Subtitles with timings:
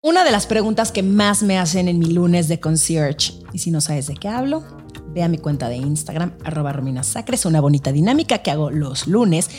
[0.00, 3.72] Una de las preguntas que más me hacen en mi lunes de concierge, y si
[3.72, 4.62] no sabes de qué hablo,
[5.08, 8.70] ve a mi cuenta de Instagram, arroba Romina Sacre, es una bonita dinámica que hago
[8.70, 9.50] los lunes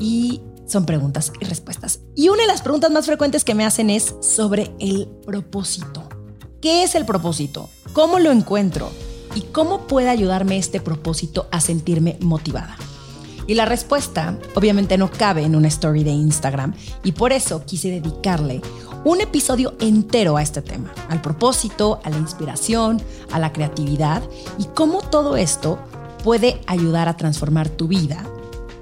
[0.00, 2.00] y son preguntas y respuestas.
[2.16, 6.08] Y una de las preguntas más frecuentes que me hacen es sobre el propósito.
[6.60, 7.70] ¿Qué es el propósito?
[7.92, 8.90] ¿Cómo lo encuentro?
[9.36, 12.76] ¿Y cómo puede ayudarme este propósito a sentirme motivada?
[13.46, 17.90] Y la respuesta obviamente no cabe en una story de Instagram y por eso quise
[17.90, 18.60] dedicarle
[19.04, 23.00] un episodio entero a este tema, al propósito, a la inspiración,
[23.30, 24.22] a la creatividad
[24.58, 25.78] y cómo todo esto
[26.24, 28.24] puede ayudar a transformar tu vida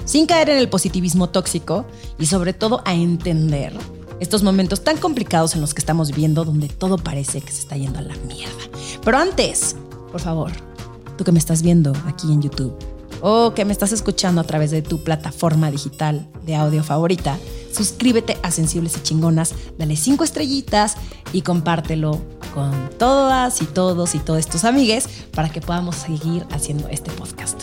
[0.05, 1.84] sin caer en el positivismo tóxico
[2.18, 3.72] y sobre todo a entender
[4.20, 7.77] estos momentos tan complicados en los que estamos viviendo donde todo parece que se está
[7.77, 8.62] yendo a la mierda.
[9.05, 9.77] Pero antes,
[10.10, 10.52] por favor,
[11.19, 12.74] tú que me estás viendo aquí en YouTube
[13.20, 17.38] o que me estás escuchando a través de tu plataforma digital de audio favorita,
[17.76, 20.96] suscríbete a Sensibles y Chingonas, dale cinco estrellitas
[21.32, 22.20] y compártelo
[22.54, 27.62] con todas y todos y todos tus amigues para que podamos seguir haciendo este podcast.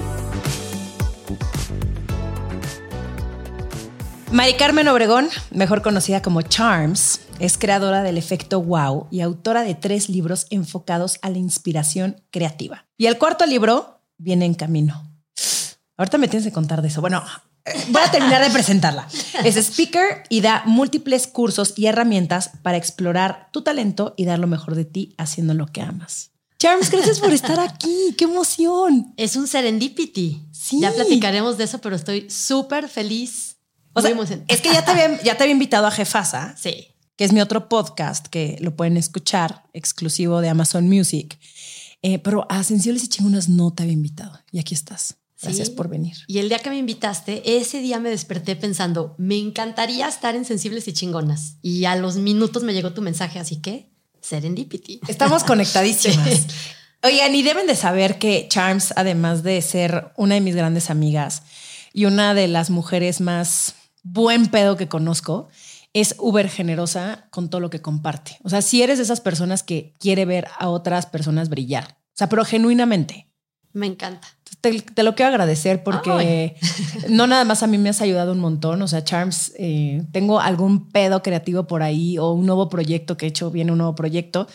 [4.31, 9.75] Mari Carmen Obregón, mejor conocida como Charms, es creadora del efecto wow y autora de
[9.75, 12.85] tres libros enfocados a la inspiración creativa.
[12.97, 15.03] Y el cuarto libro viene en camino.
[15.97, 17.01] Ahorita me tienes que contar de eso.
[17.01, 17.21] Bueno,
[17.65, 19.05] eh, voy a terminar de presentarla.
[19.43, 24.47] Es speaker y da múltiples cursos y herramientas para explorar tu talento y dar lo
[24.47, 26.31] mejor de ti haciendo lo que amas.
[26.57, 28.15] Charms, gracias por estar aquí.
[28.17, 29.13] ¡Qué emoción!
[29.17, 30.41] Es un serendipity.
[30.53, 30.79] Sí.
[30.79, 33.57] Ya platicaremos de eso, pero estoy súper feliz
[33.93, 34.11] o sea,
[34.47, 36.55] es que ya te, había, ya te había invitado a Jefasa.
[36.57, 36.87] Sí.
[37.15, 41.37] Que es mi otro podcast que lo pueden escuchar, exclusivo de Amazon Music.
[42.01, 44.39] Eh, pero a Sensibles y Chingonas no te había invitado.
[44.51, 45.17] Y aquí estás.
[45.41, 46.17] Gracias por venir.
[46.27, 50.45] Y el día que me invitaste, ese día me desperté pensando, me encantaría estar en
[50.45, 51.55] Sensibles y Chingonas.
[51.63, 53.89] Y a los minutos me llegó tu mensaje, así que
[54.21, 55.01] serendipity.
[55.07, 56.45] Estamos conectadísimas.
[57.03, 61.41] Oigan, y deben de saber que Charms, además de ser una de mis grandes amigas
[61.91, 63.73] y una de las mujeres más
[64.03, 65.47] buen pedo que conozco,
[65.93, 68.37] es uber generosa con todo lo que comparte.
[68.43, 72.13] O sea, si eres de esas personas que quiere ver a otras personas brillar, o
[72.13, 73.27] sea, pero genuinamente.
[73.73, 74.27] Me encanta.
[74.59, 76.55] Te, lo quiero agradecer porque
[77.09, 78.81] no nada más a mí me has ayudado un montón.
[78.81, 83.25] O sea, Charms, eh, tengo algún pedo creativo por ahí o un nuevo proyecto que
[83.25, 84.47] he hecho, viene un nuevo proyecto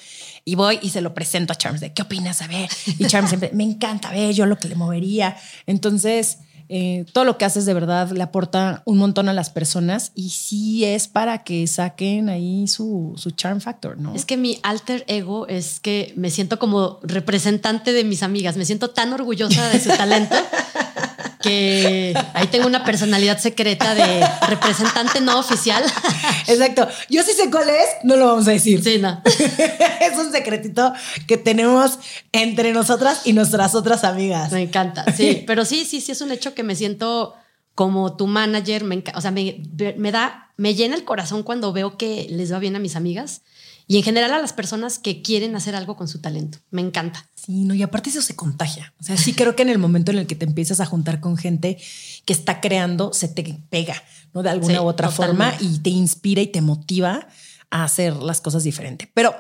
[0.45, 2.69] y voy y se lo presento a Charms de qué opinas, a ver.
[2.99, 5.37] Y Charms siempre me encanta, a ver, yo lo que le movería.
[5.67, 10.13] Entonces, eh, todo lo que haces de verdad le aporta un montón a las personas
[10.15, 14.15] y sí es para que saquen ahí su, su charm factor, ¿no?
[14.15, 18.65] Es que mi alter ego es que me siento como representante de mis amigas, me
[18.65, 20.37] siento tan orgullosa de su talento
[21.41, 25.83] que ahí tengo una personalidad secreta de representante no oficial.
[26.47, 26.89] Exacto.
[27.09, 28.83] Yo sí sé cuál es, no lo vamos a decir.
[28.83, 29.21] Sí, no.
[30.01, 30.93] es un secretito
[31.27, 31.99] que tenemos
[32.33, 34.53] entre nosotras y nuestras otras amigas.
[34.53, 35.05] Me encanta.
[35.15, 37.35] Sí, pero sí, sí, sí es un hecho que me siento
[37.75, 39.63] como tu manager, me o sea, me,
[39.97, 43.43] me da, me llena el corazón cuando veo que les va bien a mis amigas
[43.87, 46.59] y en general a las personas que quieren hacer algo con su talento.
[46.71, 47.31] Me encanta.
[47.35, 48.93] Sí, no, y aparte eso se contagia.
[49.01, 51.21] O sea, sí creo que en el momento en el que te empiezas a juntar
[51.21, 51.79] con gente
[52.25, 54.03] que está creando, se te pega,
[54.35, 54.43] ¿no?
[54.43, 57.29] De alguna u otra forma y te inspira y te motiva
[57.71, 59.11] a hacer las cosas diferente.
[59.15, 59.35] Pero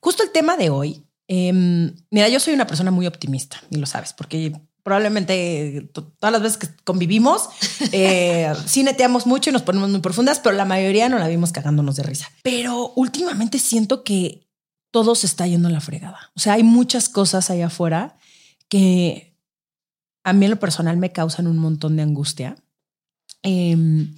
[0.00, 3.86] justo el tema de hoy, em, mira, yo soy una persona muy optimista y lo
[3.86, 7.48] sabes, porque probablemente todas las veces que convivimos,
[7.92, 11.52] eh, sí neteamos mucho y nos ponemos muy profundas, pero la mayoría no la vimos
[11.52, 12.30] cagándonos de risa.
[12.42, 14.48] Pero últimamente siento que
[14.90, 16.30] todo se está yendo a la fregada.
[16.34, 18.16] O sea, hay muchas cosas allá afuera
[18.68, 19.36] que
[20.24, 22.56] a mí en lo personal me causan un montón de angustia.
[23.42, 24.14] Em,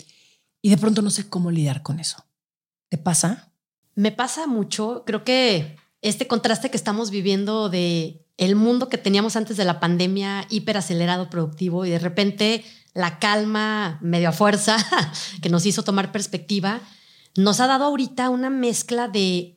[0.61, 2.25] y de pronto no sé cómo lidiar con eso.
[2.89, 3.53] ¿Te pasa?
[3.95, 5.05] Me pasa mucho.
[5.07, 9.79] Creo que este contraste que estamos viviendo de el mundo que teníamos antes de la
[9.79, 14.77] pandemia hiperacelerado, productivo, y de repente la calma medio a fuerza
[15.43, 16.81] que nos hizo tomar perspectiva,
[17.37, 19.57] nos ha dado ahorita una mezcla de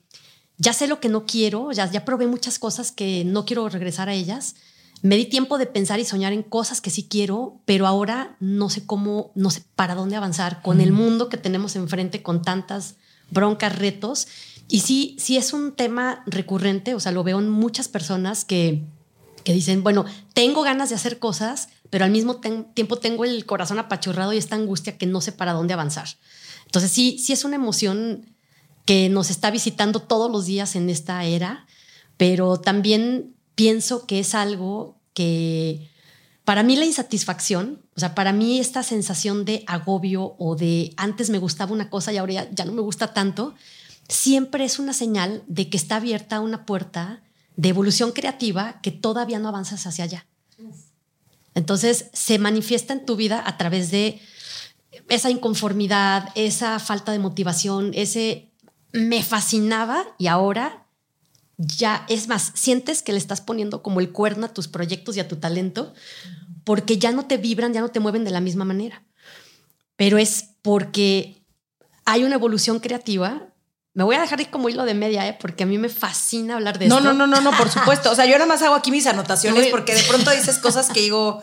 [0.57, 4.07] ya sé lo que no quiero, ya, ya probé muchas cosas que no quiero regresar
[4.07, 4.55] a ellas.
[5.01, 8.69] Me di tiempo de pensar y soñar en cosas que sí quiero, pero ahora no
[8.69, 12.95] sé cómo, no sé para dónde avanzar con el mundo que tenemos enfrente, con tantas
[13.29, 14.27] broncas, retos.
[14.67, 18.83] Y sí, sí es un tema recurrente, o sea, lo veo en muchas personas que,
[19.43, 22.37] que dicen, bueno, tengo ganas de hacer cosas, pero al mismo
[22.73, 26.07] tiempo tengo el corazón apachurrado y esta angustia que no sé para dónde avanzar.
[26.65, 28.35] Entonces sí, sí es una emoción
[28.85, 31.65] que nos está visitando todos los días en esta era,
[32.17, 35.89] pero también pienso que es algo que
[36.43, 41.29] para mí la insatisfacción, o sea, para mí esta sensación de agobio o de antes
[41.31, 43.55] me gustaba una cosa y ahora ya, no me gusta tanto,
[44.09, 47.23] siempre es una señal de que está abierta una puerta
[47.55, 50.27] de evolución creativa que todavía no avanzas hacia allá.
[51.53, 54.19] Entonces se manifiesta en tu vida a través de
[55.09, 58.51] esa inconformidad, esa falta de motivación, ese
[58.91, 60.87] me fascinaba y ahora
[61.57, 65.21] ya es más, sientes que le estás poniendo como el cuerno a tus proyectos y
[65.21, 65.93] a tu talento
[66.65, 69.03] porque ya no te vibran, ya no te mueven de la misma manera.
[69.95, 71.45] Pero es porque
[72.03, 73.53] hay una evolución creativa.
[73.95, 75.37] Me voy a dejar ir como hilo de media, ¿eh?
[75.39, 77.13] porque a mí me fascina hablar de no, esto.
[77.13, 78.11] No, no, no, no, por supuesto.
[78.11, 80.99] O sea, yo nada más hago aquí mis anotaciones porque de pronto dices cosas que
[80.99, 81.41] digo,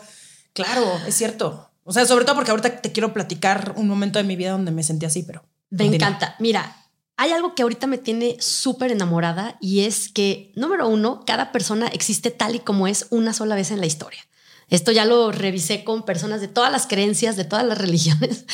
[0.53, 1.71] claro, es cierto.
[1.83, 4.71] O sea, sobre todo porque ahorita te quiero platicar un momento de mi vida donde
[4.71, 5.43] me sentí así, pero.
[5.71, 6.35] Me encanta.
[6.37, 6.77] Mira,
[7.17, 11.87] hay algo que ahorita me tiene súper enamorada y es que, número uno, cada persona
[11.87, 14.21] existe tal y como es una sola vez en la historia.
[14.69, 18.45] Esto ya lo revisé con personas de todas las creencias, de todas las religiones,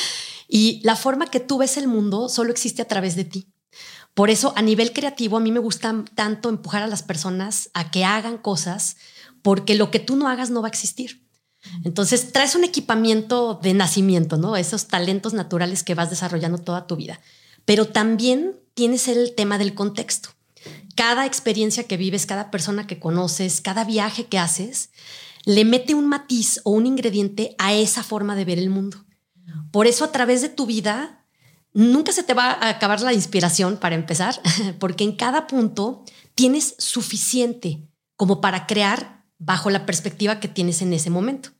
[0.48, 3.52] y la forma que tú ves el mundo solo existe a través de ti.
[4.14, 7.90] Por eso, a nivel creativo, a mí me gusta tanto empujar a las personas a
[7.90, 8.96] que hagan cosas,
[9.42, 11.26] porque lo que tú no hagas no va a existir.
[11.84, 14.56] Entonces, traes un equipamiento de nacimiento, ¿no?
[14.56, 17.20] Esos talentos naturales que vas desarrollando toda tu vida
[17.64, 20.30] pero también tienes el tema del contexto.
[20.96, 24.90] Cada experiencia que vives, cada persona que conoces, cada viaje que haces,
[25.44, 29.04] le mete un matiz o un ingrediente a esa forma de ver el mundo.
[29.70, 31.19] Por eso a través de tu vida
[31.72, 34.40] nunca se te va a acabar la inspiración para empezar,
[34.78, 37.86] porque en cada punto tienes suficiente
[38.16, 41.50] como para crear bajo la perspectiva que tienes en ese momento.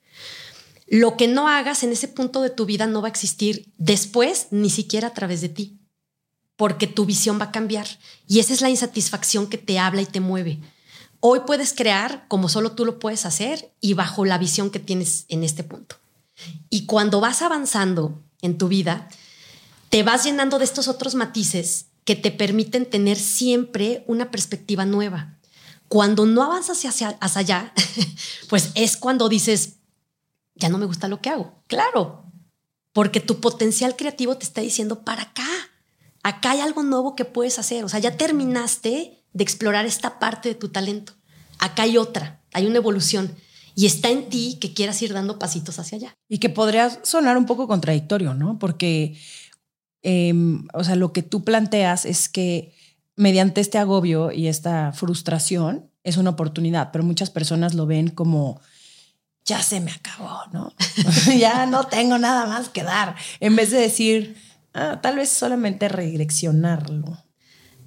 [0.87, 4.49] Lo que no hagas en ese punto de tu vida no va a existir después,
[4.51, 5.81] ni siquiera a través de ti
[6.61, 7.87] porque tu visión va a cambiar.
[8.27, 10.61] Y esa es la insatisfacción que te habla y te mueve.
[11.21, 15.25] Hoy puedes crear como solo tú lo puedes hacer y bajo la visión que tienes
[15.29, 15.97] en este punto.
[16.69, 19.09] Y cuando vas avanzando en tu vida,
[19.91, 25.39] te vas llenando de estos otros matices que te permiten tener siempre una perspectiva nueva.
[25.89, 27.73] Cuando no avanzas hacia, hacia allá,
[28.49, 29.75] pues es cuando dices,
[30.55, 31.63] ya no me gusta lo que hago.
[31.67, 32.25] Claro,
[32.93, 35.47] porque tu potencial creativo te está diciendo para acá
[36.23, 37.85] acá hay algo nuevo que puedes hacer.
[37.85, 41.15] O sea, ya terminaste de explorar esta parte de tu talento.
[41.59, 43.35] Acá hay otra, hay una evolución.
[43.75, 46.15] Y está en ti que quieras ir dando pasitos hacia allá.
[46.29, 48.59] Y que podría sonar un poco contradictorio, ¿no?
[48.59, 49.19] Porque,
[50.03, 52.75] em, o sea, lo que tú planteas es que
[53.17, 58.61] mediante este agobio y esta frustración es una oportunidad, pero muchas personas lo ven como,
[59.45, 60.73] ya se me acabó, ¿no?
[61.39, 63.17] ya no tengo nada más que dar.
[63.41, 64.37] En vez de decir,
[64.73, 67.19] Ah, tal vez solamente redireccionarlo.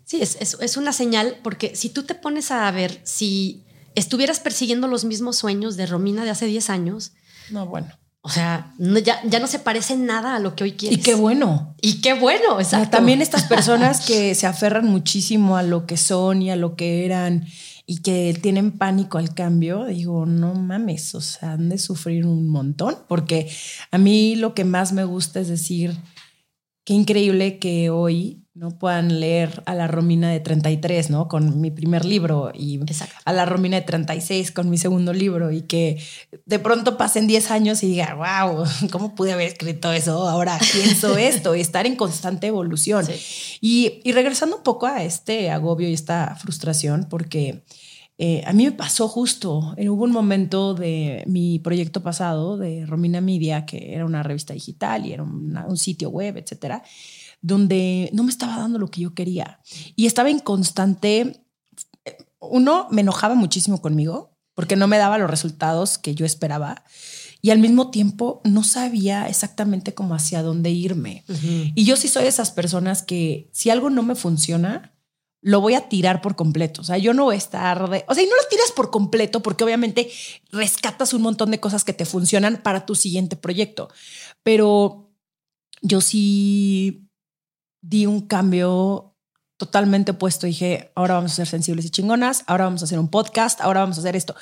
[0.05, 3.63] Sí, es, es, una señal porque si tú te pones a ver, si
[3.95, 7.13] estuvieras persiguiendo los mismos sueños de Romina de hace 10 años.
[7.49, 7.87] No, bueno.
[8.25, 10.97] O sea, ya, ya, no se parece nada a lo que hoy quieres.
[10.97, 11.75] Y qué bueno.
[11.81, 12.91] Y qué bueno, exacto.
[12.97, 17.03] También estas personas que se aferran muchísimo a lo que son y a lo que
[17.03, 17.45] eran
[17.85, 22.47] y que tienen pánico al cambio, digo, no mames, o sea, han de sufrir un
[22.47, 23.51] montón, porque
[23.91, 25.93] a mí lo que más me gusta es decir,
[26.85, 31.27] qué increíble que hoy no puedan leer a la Romina de 33, ¿no?
[31.27, 32.79] Con mi primer libro y
[33.25, 35.99] a la Romina de 36 con mi segundo libro y que
[36.45, 40.29] de pronto pasen 10 años y diga, wow, ¿cómo pude haber escrito eso?
[40.29, 43.07] Ahora pienso esto y estar en constante evolución.
[43.59, 47.63] Y, y regresando un poco a este agobio y esta frustración, porque
[48.19, 52.85] eh, a mí me pasó justo, eh, hubo un momento de mi proyecto pasado de
[52.85, 56.83] Romina Media, que era una revista digital y era un sitio web, etcétera,
[57.43, 59.59] donde no me estaba dando lo que yo quería
[59.95, 61.45] y estaba en constante.
[62.39, 66.83] Uno me enojaba muchísimo conmigo porque no me daba los resultados que yo esperaba
[67.41, 71.25] y al mismo tiempo no sabía exactamente cómo hacia dónde irme.
[71.75, 74.93] Y yo sí soy de esas personas que si algo no me funciona,
[75.41, 76.79] lo voy a tirar por completo.
[76.79, 78.91] O sea, yo no voy a estar de, o sea, y no lo tiras por
[78.91, 80.09] completo porque obviamente
[80.53, 83.89] rescatas un montón de cosas que te funcionan para tu siguiente proyecto.
[84.43, 85.11] Pero
[85.81, 87.02] yo sí
[87.83, 89.13] di un cambio
[89.57, 90.47] totalmente opuesto.
[90.47, 93.81] Dije, ahora vamos a ser sensibles y chingonas, ahora vamos a hacer un podcast, ahora
[93.81, 94.33] vamos a hacer esto.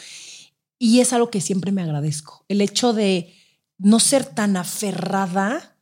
[0.79, 2.45] Y es algo que siempre me agradezco.
[2.47, 3.35] El hecho de
[3.77, 5.75] no ser tan aferrada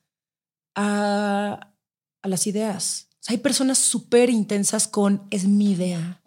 [0.74, 1.74] a,
[2.24, 6.22] a las ideas hay personas súper intensas con es mi idea.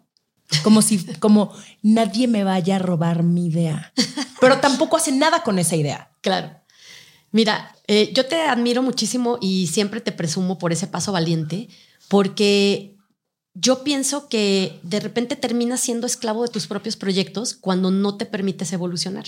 [0.63, 3.93] Como si, como nadie me vaya a robar mi idea.
[4.39, 6.11] Pero tampoco hace nada con esa idea.
[6.21, 6.62] Claro.
[7.33, 11.67] Mira, eh, yo te admiro muchísimo y siempre te presumo por ese paso valiente,
[12.07, 12.95] porque
[13.55, 18.25] yo pienso que de repente terminas siendo esclavo de tus propios proyectos cuando no te
[18.25, 19.25] permites evolucionar.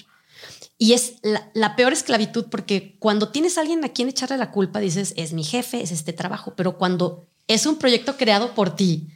[0.77, 4.51] Y es la, la, peor esclavitud porque cuando tienes a alguien a quien echarle la
[4.51, 8.75] culpa, dices, es mi jefe, es este trabajo, pero cuando es un proyecto creado por
[8.75, 9.07] ti,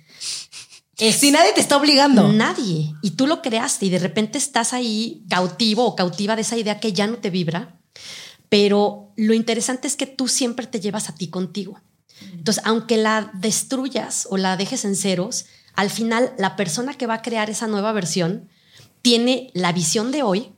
[0.98, 2.27] si nadie te está obligando.
[2.34, 2.93] Nadie.
[3.01, 6.79] Y tú lo creaste y de repente estás ahí cautivo o cautiva de esa idea
[6.79, 7.79] que ya no te vibra.
[8.50, 11.79] Pero lo interesante es que tú siempre te llevas a ti contigo.
[12.34, 17.15] Entonces, aunque la destruyas o la dejes en ceros, al final la persona que va
[17.15, 18.50] a crear esa nueva versión
[19.01, 20.51] tiene la visión de hoy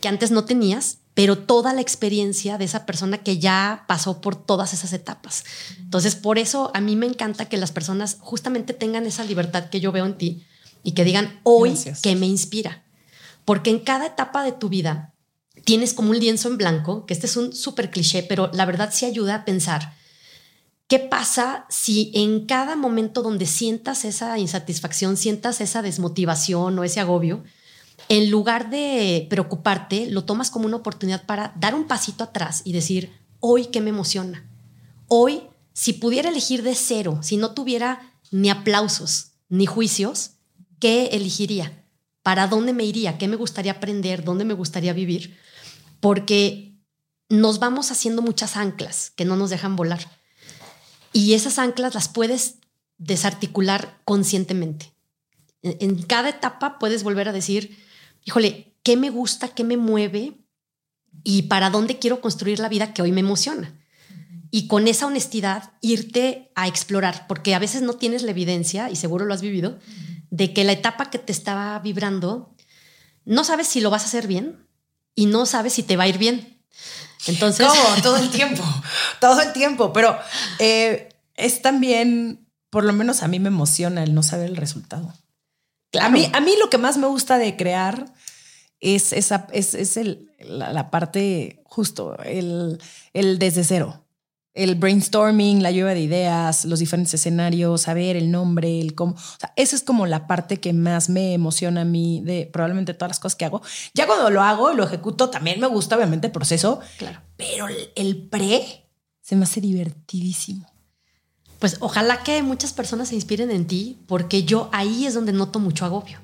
[0.00, 4.36] que antes no tenías pero toda la experiencia de esa persona que ya pasó por
[4.36, 5.44] todas esas etapas.
[5.78, 9.80] Entonces, por eso a mí me encanta que las personas justamente tengan esa libertad que
[9.80, 10.46] yo veo en ti
[10.82, 12.84] y que digan hoy que me inspira.
[13.44, 15.12] Porque en cada etapa de tu vida
[15.64, 18.90] tienes como un lienzo en blanco, que este es un súper cliché, pero la verdad
[18.92, 19.94] sí ayuda a pensar.
[20.86, 26.98] ¿Qué pasa si en cada momento donde sientas esa insatisfacción, sientas esa desmotivación o ese
[26.98, 27.44] agobio,
[28.08, 32.72] en lugar de preocuparte, lo tomas como una oportunidad para dar un pasito atrás y
[32.72, 34.50] decir, hoy qué me emociona.
[35.06, 40.32] Hoy, si pudiera elegir de cero, si no tuviera ni aplausos ni juicios,
[40.80, 41.84] ¿qué elegiría?
[42.22, 43.16] ¿Para dónde me iría?
[43.16, 44.24] ¿Qué me gustaría aprender?
[44.24, 45.36] ¿Dónde me gustaría vivir?
[46.00, 46.70] Porque
[47.28, 50.10] nos vamos haciendo muchas anclas que no nos dejan volar.
[51.12, 52.56] Y esas anclas las puedes
[52.98, 54.92] desarticular conscientemente.
[55.62, 57.78] En cada etapa puedes volver a decir,
[58.24, 59.48] híjole, ¿qué me gusta?
[59.48, 60.38] ¿Qué me mueve?
[61.22, 63.78] ¿Y para dónde quiero construir la vida que hoy me emociona?
[64.50, 68.96] Y con esa honestidad irte a explorar, porque a veces no tienes la evidencia, y
[68.96, 69.78] seguro lo has vivido,
[70.30, 72.54] de que la etapa que te estaba vibrando,
[73.24, 74.66] no sabes si lo vas a hacer bien
[75.20, 76.58] y no sabes si te va a ir bien.
[77.26, 77.66] Entonces...
[77.66, 77.80] ¿Cómo?
[78.02, 78.64] Todo el tiempo,
[79.20, 80.18] todo el tiempo, pero
[80.58, 85.12] eh, es también, por lo menos a mí me emociona el no saber el resultado.
[86.00, 88.14] A, mí, a mí lo que más me gusta de crear
[88.80, 92.80] es, esa, es, es el, la, parte justo, el,
[93.12, 94.02] el desde cero.
[94.52, 99.12] El brainstorming, la lluvia de ideas, los diferentes escenarios, saber el nombre, el cómo.
[99.14, 102.94] O sea, esa es como la parte que más me emociona a mí de probablemente
[102.94, 103.62] todas las cosas que hago.
[103.94, 106.80] Ya cuando lo hago y lo ejecuto, también me gusta obviamente el proceso.
[106.98, 107.20] Claro.
[107.36, 108.86] Pero el, el pre
[109.20, 110.66] se me hace divertidísimo
[111.60, 115.60] pues ojalá que muchas personas se inspiren en ti, porque yo ahí es donde noto
[115.60, 116.18] mucho agobio.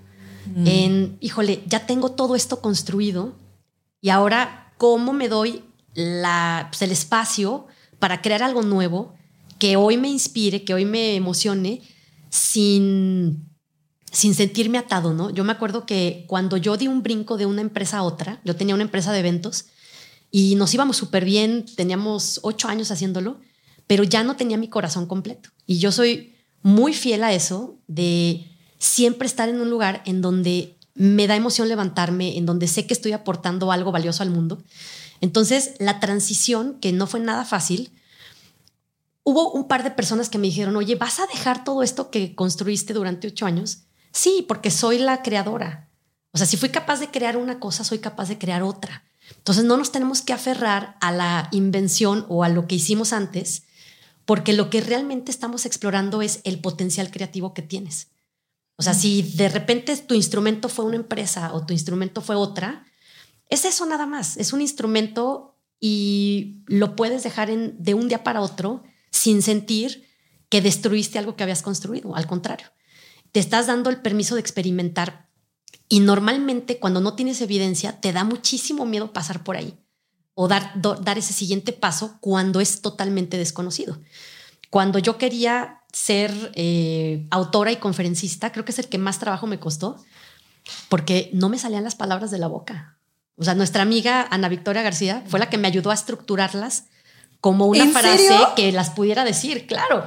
[0.47, 0.67] Mm.
[0.67, 3.35] En, híjole, ya tengo todo esto construido
[4.01, 5.63] y ahora, ¿cómo me doy
[5.95, 7.67] la, pues, el espacio
[7.99, 9.15] para crear algo nuevo
[9.59, 11.83] que hoy me inspire, que hoy me emocione,
[12.31, 13.49] sin,
[14.13, 15.31] sin sentirme atado, ¿no?
[15.31, 18.57] Yo me acuerdo que cuando yo di un brinco de una empresa a otra, yo
[18.57, 19.67] tenía una empresa de eventos
[20.31, 23.39] y nos íbamos súper bien, teníamos ocho años haciéndolo
[23.87, 25.51] pero ya no tenía mi corazón completo.
[25.67, 28.45] Y yo soy muy fiel a eso, de
[28.79, 32.95] siempre estar en un lugar en donde me da emoción levantarme, en donde sé que
[32.95, 34.63] estoy aportando algo valioso al mundo.
[35.21, 37.93] Entonces, la transición, que no fue nada fácil,
[39.23, 42.35] hubo un par de personas que me dijeron, oye, ¿vas a dejar todo esto que
[42.35, 43.81] construiste durante ocho años?
[44.13, 45.89] Sí, porque soy la creadora.
[46.33, 49.05] O sea, si fui capaz de crear una cosa, soy capaz de crear otra.
[49.37, 53.65] Entonces, no nos tenemos que aferrar a la invención o a lo que hicimos antes,
[54.25, 58.09] porque lo que realmente estamos explorando es el potencial creativo que tienes.
[58.77, 62.85] O sea, si de repente tu instrumento fue una empresa o tu instrumento fue otra,
[63.49, 68.41] es eso nada más, es un instrumento y lo puedes dejar de un día para
[68.41, 70.07] otro sin sentir
[70.49, 72.69] que destruiste algo que habías construido, al contrario,
[73.33, 75.29] te estás dando el permiso de experimentar
[75.89, 79.79] y normalmente cuando no tienes evidencia te da muchísimo miedo pasar por ahí
[80.35, 83.99] o dar, dar ese siguiente paso cuando es totalmente desconocido.
[84.71, 89.47] Cuando yo quería ser eh, autora y conferencista, creo que es el que más trabajo
[89.47, 89.97] me costó,
[90.91, 92.96] porque no me salían las palabras de la boca.
[93.37, 96.85] O sea, nuestra amiga Ana Victoria García fue la que me ayudó a estructurarlas
[97.41, 100.05] como una frase que las pudiera decir, claro,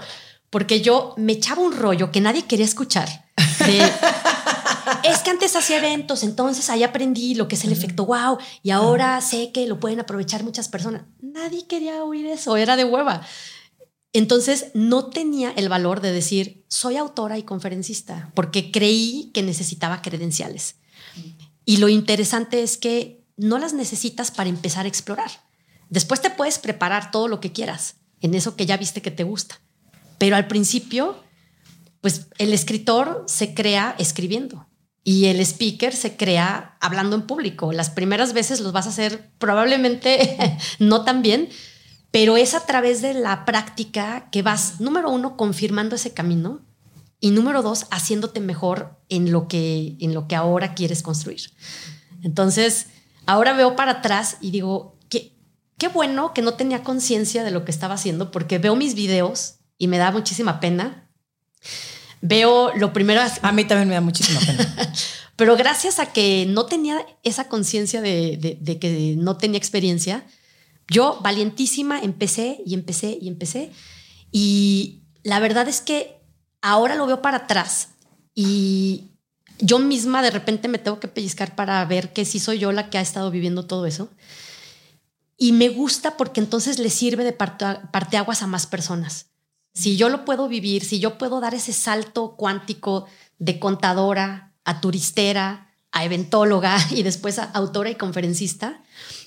[0.49, 3.07] porque yo me echaba un rollo que nadie quería escuchar.
[5.03, 8.71] es que antes hacía eventos, entonces ahí aprendí lo que es el efecto wow y
[8.71, 11.03] ahora sé que lo pueden aprovechar muchas personas.
[11.21, 13.21] Nadie quería oír eso, era de hueva.
[14.11, 20.01] Entonces no tenía el valor de decir soy autora y conferencista porque creí que necesitaba
[20.01, 20.77] credenciales.
[21.63, 25.31] Y lo interesante es que no las necesitas para empezar a explorar.
[25.89, 29.23] Después te puedes preparar todo lo que quieras en eso que ya viste que te
[29.23, 29.59] gusta.
[30.17, 31.23] Pero al principio,
[32.01, 34.67] pues el escritor se crea escribiendo
[35.03, 37.71] y el speaker se crea hablando en público.
[37.71, 40.37] Las primeras veces los vas a hacer probablemente
[40.79, 41.49] no tan bien,
[42.11, 46.61] pero es a través de la práctica que vas, número uno, confirmando ese camino
[47.21, 51.41] y número dos, haciéndote mejor en lo que, en lo que ahora quieres construir.
[52.21, 52.87] Entonces,
[53.29, 55.33] ahora veo para atrás y digo, qué,
[55.77, 59.59] qué bueno que no tenía conciencia de lo que estaba haciendo porque veo mis videos
[59.77, 61.07] y me da muchísima pena.
[62.21, 63.21] Veo lo primero...
[63.43, 64.75] A mí también me da muchísima pena.
[65.35, 70.25] Pero gracias a que no tenía esa conciencia de, de que no tenía experiencia,
[70.87, 73.71] yo, valientísima, empecé y empecé y empecé.
[74.31, 76.17] Y la verdad es que
[76.61, 77.89] ahora lo veo para atrás
[78.33, 79.08] y
[79.59, 82.89] yo misma de repente me tengo que pellizcar para ver que sí soy yo la
[82.89, 84.09] que ha estado viviendo todo eso.
[85.37, 89.27] Y me gusta porque entonces le sirve de parteaguas a más personas.
[89.73, 93.05] Si yo lo puedo vivir, si yo puedo dar ese salto cuántico
[93.37, 98.81] de contadora a turistera, a eventóloga y después a autora y conferencista,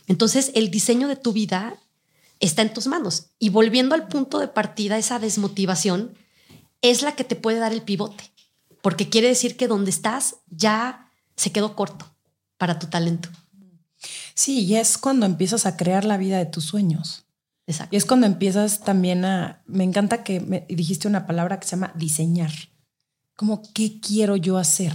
[0.06, 1.76] entonces, el diseño de tu vida
[2.40, 3.26] está en tus manos.
[3.38, 6.16] Y volviendo al punto de partida, esa desmotivación
[6.80, 8.31] es la que te puede dar el pivote,
[8.82, 12.04] porque quiere decir que donde estás ya se quedó corto
[12.58, 13.30] para tu talento.
[14.34, 17.24] Sí, y es cuando empiezas a crear la vida de tus sueños.
[17.66, 17.94] Exacto.
[17.94, 21.76] Y es cuando empiezas también a, me encanta que me dijiste una palabra que se
[21.76, 22.52] llama diseñar.
[23.36, 24.92] Como, ¿qué quiero yo hacer?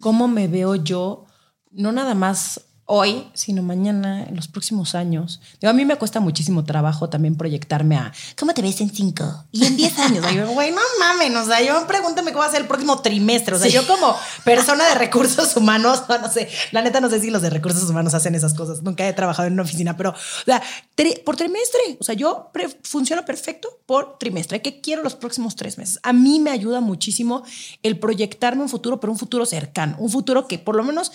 [0.00, 1.26] ¿Cómo me veo yo?
[1.70, 5.40] No nada más hoy, sino mañana, en los próximos años.
[5.62, 9.66] a mí me cuesta muchísimo trabajo también proyectarme a ¿cómo te ves en cinco y
[9.66, 10.24] en diez años?
[10.32, 13.56] yo, güey, no mames, o sea, yo pregúntame cómo va a ser el próximo trimestre.
[13.56, 17.30] O sea, yo como persona de recursos humanos, no, sé, la neta no sé si
[17.30, 18.82] los de recursos humanos hacen esas cosas.
[18.82, 20.62] Nunca he trabajado en una oficina, pero, o sea,
[21.24, 21.98] por trimestre.
[21.98, 22.50] O sea, yo
[22.82, 24.62] funciono perfecto por trimestre.
[24.62, 25.98] ¿Qué quiero los próximos tres meses?
[26.04, 27.42] A mí me ayuda muchísimo
[27.82, 31.10] el proyectarme un futuro, pero un futuro cercano, un futuro que por lo menos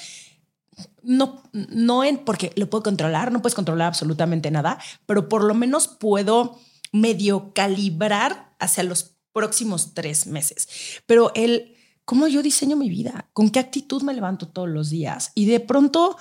[1.03, 5.53] no, no en porque lo puedo controlar, no puedes controlar absolutamente nada, pero por lo
[5.53, 6.59] menos puedo
[6.91, 10.67] medio calibrar hacia los próximos tres meses.
[11.05, 15.31] Pero el cómo yo diseño mi vida, con qué actitud me levanto todos los días
[15.35, 16.17] y de pronto,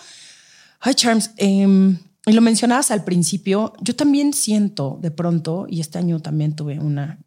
[0.81, 5.99] ay, Charms, em, y lo mencionabas al principio, yo también siento de pronto, y este
[5.99, 7.19] año también tuve una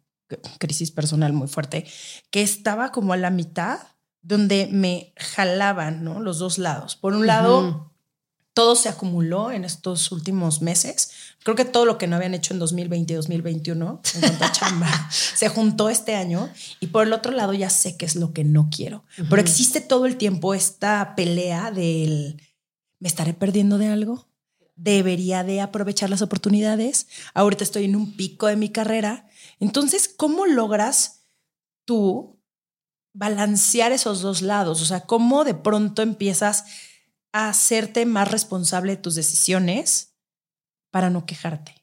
[0.58, 1.84] crisis personal muy fuerte,
[2.30, 3.78] que estaba como a la mitad
[4.24, 6.20] donde me jalaban ¿no?
[6.20, 6.96] los dos lados.
[6.96, 7.92] Por un lado,
[8.54, 11.10] todo se acumuló en estos últimos meses.
[11.42, 14.52] Creo que todo lo que no habían hecho en 2020 y 2021 en cuanto a
[14.52, 16.48] chamba se juntó este año.
[16.80, 19.04] Y por el otro lado, ya sé qué es lo que no quiero.
[19.28, 22.42] Pero existe todo el tiempo esta pelea del,
[22.98, 24.26] ¿me estaré perdiendo de algo?
[24.76, 27.06] debería de aprovechar las oportunidades.
[27.32, 29.28] Ahorita estoy en un pico de mi carrera.
[29.60, 31.26] Entonces, ¿cómo logras
[31.84, 32.33] tú
[33.14, 34.82] balancear esos dos lados?
[34.82, 36.66] O sea, ¿cómo de pronto empiezas
[37.32, 40.14] a hacerte más responsable de tus decisiones
[40.90, 41.74] para no quejarte?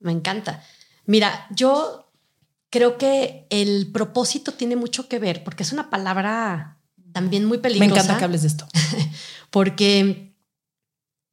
[0.00, 0.62] Me encanta.
[1.04, 2.10] Mira, yo
[2.70, 6.78] creo que el propósito tiene mucho que ver, porque es una palabra
[7.12, 7.94] también muy peligrosa.
[7.94, 8.68] Me encanta que hables de esto.
[9.50, 10.27] porque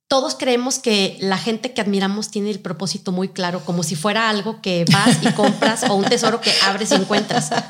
[0.07, 4.29] todos creemos que la gente que admiramos tiene el propósito muy claro, como si fuera
[4.29, 7.49] algo que vas y compras o un tesoro que abres y encuentras.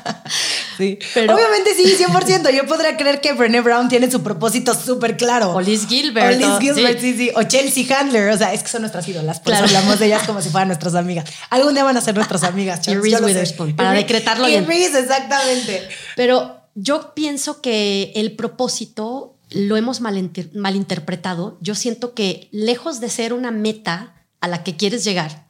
[0.76, 0.98] Sí.
[1.14, 2.54] Pero, Obviamente sí, 100%.
[2.54, 5.54] Yo podría creer que Brené Brown tiene su propósito súper claro.
[5.54, 6.34] O Liz Gilbert.
[6.34, 7.16] O Liz Gilbert, sí.
[7.16, 8.28] sí, O Chelsea Handler.
[8.28, 9.40] O sea, es que son nuestras ídolas.
[9.40, 11.30] Por hablamos de ellas como si fueran nuestras amigas.
[11.48, 12.86] Algún día van a ser nuestras amigas.
[12.88, 13.74] Y Reese Witherspoon.
[13.74, 15.88] Para decretarlo y Reese, exactamente.
[16.14, 21.58] Pero yo pienso que el propósito lo hemos malinterpretado.
[21.60, 25.46] Yo siento que lejos de ser una meta a la que quieres llegar,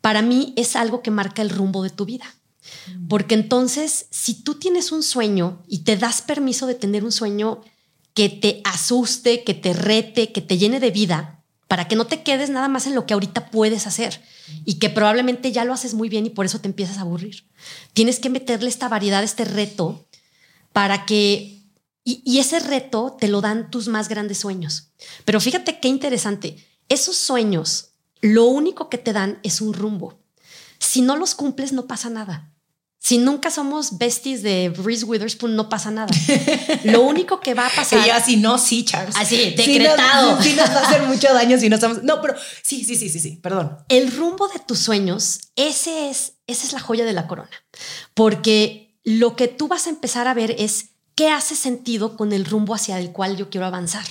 [0.00, 2.26] para mí es algo que marca el rumbo de tu vida.
[3.08, 7.62] Porque entonces, si tú tienes un sueño y te das permiso de tener un sueño
[8.14, 12.22] que te asuste, que te rete, que te llene de vida, para que no te
[12.22, 14.22] quedes nada más en lo que ahorita puedes hacer
[14.64, 17.44] y que probablemente ya lo haces muy bien y por eso te empiezas a aburrir.
[17.92, 20.06] Tienes que meterle esta variedad, este reto,
[20.72, 21.57] para que
[22.04, 24.92] y, ese reto te lo dan tus más grandes sueños.
[25.24, 26.56] Pero fíjate qué interesante.
[26.88, 27.90] Esos sueños,
[28.22, 30.18] lo único que te dan es un rumbo.
[30.78, 32.54] Si no los cumples, no pasa nada.
[33.00, 36.08] Si nunca somos besties de Reese Witherspoon, no pasa nada.
[36.84, 38.06] Lo único que va a pasar.
[38.06, 39.14] Y así no, sí, Charles.
[39.16, 40.38] Así, decretado.
[40.42, 42.02] Sí nos, va a hacer mucho daño si no estamos.
[42.02, 43.78] No, pero sí, sí, sí, sí, sí, perdón.
[43.88, 47.50] El rumbo de tus sueños, ese es, esa es la joya de la corona.
[48.14, 52.44] Porque lo que tú vas a empezar a ver es qué hace sentido con el
[52.44, 54.04] rumbo hacia el cual yo quiero avanzar.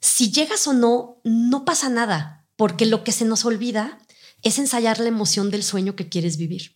[0.00, 3.98] Si llegas o no, no pasa nada, porque lo que se nos olvida
[4.40, 6.74] es ensayar la emoción del sueño que quieres vivir.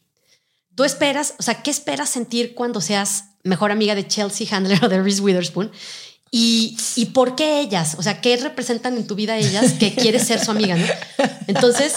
[0.75, 4.91] Tú esperas, o sea, ¿qué esperas sentir cuando seas mejor amiga de Chelsea Handler o
[4.91, 5.73] de Reese Witherspoon?
[6.31, 10.27] Y, y, por qué ellas, o sea, qué representan en tu vida ellas que quieres
[10.27, 10.87] ser su amiga, ¿no?
[11.47, 11.95] Entonces,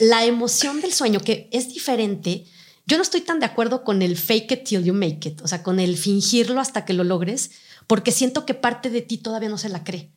[0.00, 2.46] la emoción del sueño, que es diferente,
[2.86, 5.48] yo no estoy tan de acuerdo con el fake it till you make it, o
[5.48, 7.50] sea, con el fingirlo hasta que lo logres,
[7.86, 10.12] porque siento que parte de ti todavía no se la cree.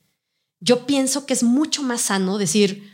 [0.59, 2.91] Yo pienso que es mucho más sano decir,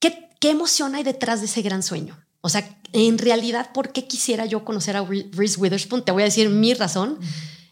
[0.00, 2.18] ¿qué, qué emoción hay detrás de ese gran sueño?
[2.40, 6.04] O sea, en realidad, ¿por qué quisiera yo conocer a Reese Witherspoon?
[6.04, 7.18] Te voy a decir mi razón.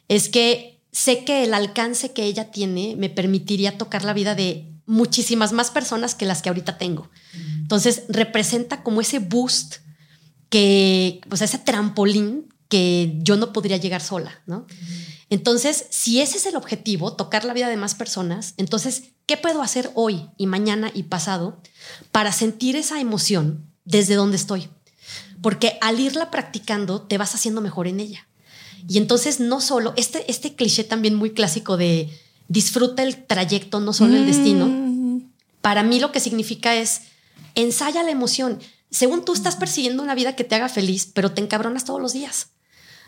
[0.09, 4.73] Es que sé que el alcance que ella tiene me permitiría tocar la vida de
[4.87, 7.11] muchísimas más personas que las que ahorita tengo.
[7.59, 9.82] Entonces, representa como ese boost
[10.53, 14.67] que, pues ese trampolín que yo no podría llegar sola, ¿no?
[15.31, 19.63] Entonces, si ese es el objetivo, tocar la vida de más personas, entonces, ¿qué puedo
[19.63, 21.61] hacer hoy y mañana y pasado
[22.11, 24.69] para sentir esa emoción desde donde estoy.
[25.41, 28.29] Porque al irla practicando te vas haciendo mejor en ella.
[28.89, 32.11] Y entonces no solo, este, este cliché también muy clásico de
[32.49, 35.31] disfruta el trayecto, no solo el destino, mm.
[35.61, 37.03] para mí lo que significa es
[37.55, 38.59] ensaya la emoción.
[38.93, 42.13] Según tú estás persiguiendo una vida que te haga feliz, pero te encabronas todos los
[42.13, 42.51] días.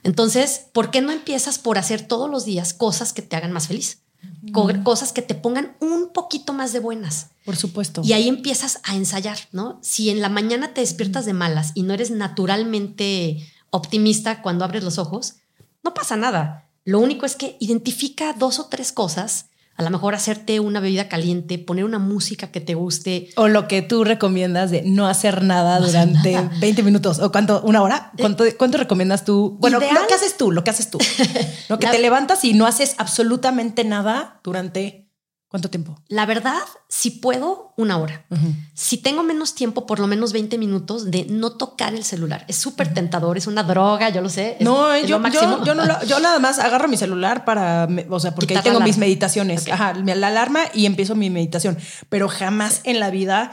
[0.03, 3.68] Entonces, ¿por qué no empiezas por hacer todos los días cosas que te hagan más
[3.68, 4.01] feliz?
[4.83, 7.29] cosas que te pongan un poquito más de buenas.
[7.44, 8.03] Por supuesto.
[8.05, 9.79] Y ahí empiezas a ensayar, ¿no?
[9.83, 14.85] Si en la mañana te despiertas de malas y no eres naturalmente optimista cuando abres
[14.85, 15.37] los ojos,
[15.83, 16.68] no pasa nada.
[16.85, 21.09] Lo único es que identifica dos o tres cosas a lo mejor hacerte una bebida
[21.09, 23.31] caliente, poner una música que te guste.
[23.37, 27.83] O lo que tú recomiendas de no hacer nada durante 20 minutos o cuánto, una
[27.83, 28.13] hora.
[28.13, 29.57] Eh, ¿Cuánto, cuánto recomiendas tú?
[29.59, 30.99] Bueno, lo que haces tú, lo que haces tú.
[31.69, 35.04] lo que te levantas y no haces absolutamente nada durante
[35.55, 35.97] ¿Cuánto tiempo?
[36.09, 38.27] La verdad, si puedo, una hora.
[38.75, 42.45] Si tengo menos tiempo, por lo menos 20 minutos de no tocar el celular.
[42.49, 44.57] Es súper tentador, es una droga, yo lo sé.
[44.59, 48.64] no, yo, yo, no yo nada más agarro mi celular para, o sea, porque ahí
[48.64, 49.71] tengo mis meditaciones.
[49.71, 51.79] Ajá, la alarma y empiezo mi meditación.
[52.09, 53.53] Pero jamás en la vida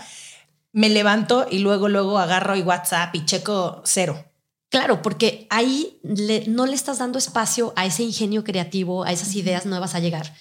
[0.72, 4.26] me levanto y luego, luego agarro y WhatsApp y checo cero.
[4.72, 6.00] Claro, porque ahí
[6.48, 10.34] no le estás dando espacio a ese ingenio creativo, a esas ideas nuevas a llegar.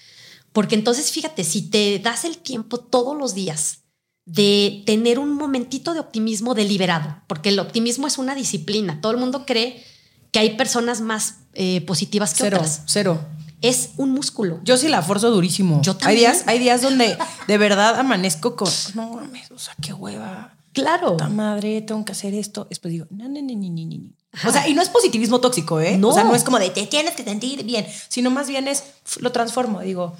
[0.53, 3.81] Porque entonces, fíjate, si te das el tiempo todos los días
[4.25, 9.19] de tener un momentito de optimismo deliberado, porque el optimismo es una disciplina, todo el
[9.19, 9.85] mundo cree
[10.33, 12.83] que hay personas más eh, positivas que cero, otras.
[12.87, 13.21] Cero.
[13.63, 14.61] Es un músculo.
[14.65, 15.83] Yo sí la forzo durísimo.
[15.83, 16.11] Yo también.
[16.11, 20.57] Hay días, hay días donde de verdad amanezco con, no mames, o sea, qué hueva.
[20.73, 21.13] Claro.
[21.13, 22.67] Puta madre, tengo que hacer esto.
[22.71, 24.49] Después digo, no, no, no, no, no, no.
[24.49, 25.99] O sea, y no es positivismo tóxico, ¿eh?
[25.99, 26.11] No.
[26.11, 28.85] O sea, no es como de te tienes que sentir bien, sino más bien es,
[29.19, 29.81] lo transformo.
[29.81, 30.15] Digo,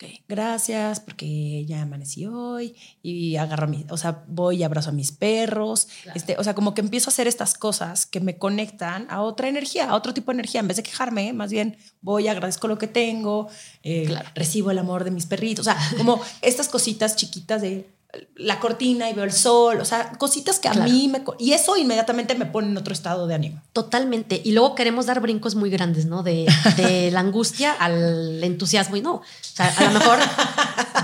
[0.00, 4.92] ok, gracias porque ya amanecí hoy y agarro mi, o sea, voy y abrazo a
[4.92, 9.08] mis perros, este, o sea, como que empiezo a hacer estas cosas que me conectan
[9.10, 12.28] a otra energía, a otro tipo de energía, en vez de quejarme, más bien voy,
[12.28, 13.48] agradezco lo que tengo,
[13.82, 17.90] eh, recibo el amor de mis perritos, o sea, como estas cositas chiquitas de
[18.36, 21.22] la cortina y veo el sol, o sea, cositas que a mí me...
[21.38, 23.62] Y eso inmediatamente me pone en otro estado de ánimo.
[23.74, 24.40] Totalmente.
[24.42, 26.22] Y luego queremos dar brincos muy grandes, ¿no?
[26.22, 26.46] De,
[27.12, 29.16] la angustia al entusiasmo y no.
[29.16, 30.18] O sea, a lo mejor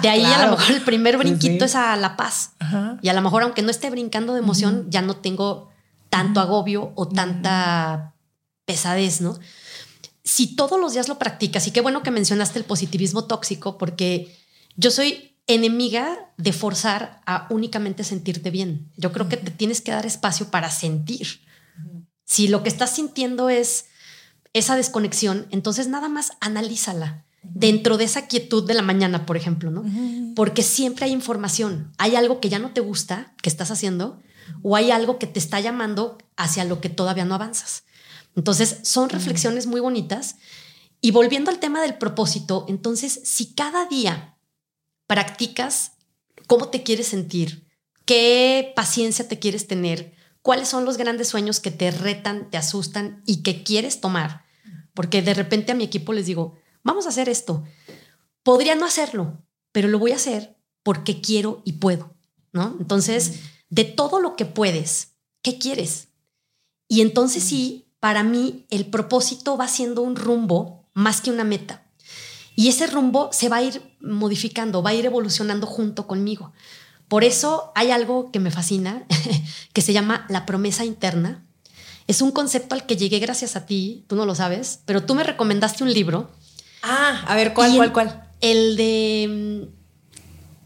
[0.01, 2.53] de ahí a lo mejor el primer brinquito es a la paz.
[3.03, 5.71] Y a lo mejor aunque no esté brincando de emoción, ya no tengo
[6.09, 8.15] tanto agobio o tanta
[8.65, 9.39] pesadez, ¿no?
[10.23, 14.35] Si todos los días lo practicas, y qué bueno que mencionaste el positivismo tóxico, porque
[14.77, 18.91] yo soy enemiga de forzar a únicamente sentirte bien.
[18.97, 21.41] Yo creo que te tienes que dar espacio para sentir.
[22.25, 23.87] Si lo que estás sintiendo es
[24.53, 29.71] esa desconexión, entonces nada más analízala dentro de esa quietud de la mañana, por ejemplo,
[29.71, 29.85] ¿no?
[30.35, 31.93] Porque siempre hay información.
[31.99, 34.23] Hay algo que ya no te gusta que estás haciendo
[34.63, 37.85] o hay algo que te está llamando hacia lo que todavía no avanzas.
[38.37, 40.37] Entonces, son reflexiones muy bonitas.
[41.01, 44.34] Y volviendo al tema del propósito, entonces, si cada día
[45.07, 45.93] practicas
[46.47, 47.69] cómo te quieres sentir,
[48.05, 53.23] qué paciencia te quieres tener, cuáles son los grandes sueños que te retan, te asustan
[53.27, 54.45] y que quieres tomar.
[54.93, 57.65] Porque de repente a mi equipo les digo, vamos a hacer esto.
[58.43, 62.15] Podría no hacerlo, pero lo voy a hacer porque quiero y puedo,
[62.53, 62.77] ¿no?
[62.79, 63.41] Entonces,
[63.71, 66.09] de todo lo que puedes, ¿qué quieres?
[66.89, 71.84] Y entonces sí, para mí el propósito va siendo un rumbo más que una meta.
[72.57, 76.53] Y ese rumbo se va a ir modificando, va a ir evolucionando junto conmigo.
[77.09, 79.05] Por eso hay algo que me fascina,
[79.73, 81.45] que se llama la promesa interna.
[82.07, 85.15] Es un concepto al que llegué gracias a ti, tú no lo sabes, pero tú
[85.15, 86.31] me recomendaste un libro.
[86.83, 88.29] Ah, a ver, ¿cuál, cuál, cuál?
[88.41, 89.69] El de...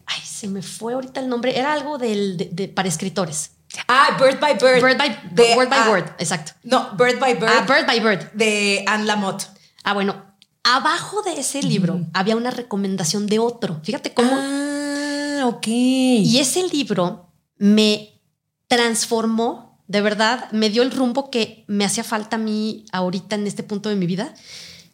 [0.07, 1.57] Ay, se me fue ahorita el nombre.
[1.57, 3.53] Era algo del, de, para escritores.
[3.87, 4.83] Ah, Bird by Bird.
[4.83, 6.53] Bird by, De- word by ah, word, exacto.
[6.65, 7.53] No, Bird by Bird.
[7.55, 8.33] Ah, Bird by Bird.
[8.33, 9.45] De Anne Lamott.
[9.85, 10.28] Ah, bueno,
[10.77, 13.81] abajo de ese libro había una recomendación de otro.
[13.83, 14.31] Fíjate cómo.
[14.33, 15.67] Ah, ok.
[15.67, 18.21] Y ese libro me
[18.67, 23.47] transformó, de verdad, me dio el rumbo que me hacía falta a mí ahorita en
[23.47, 24.35] este punto de mi vida.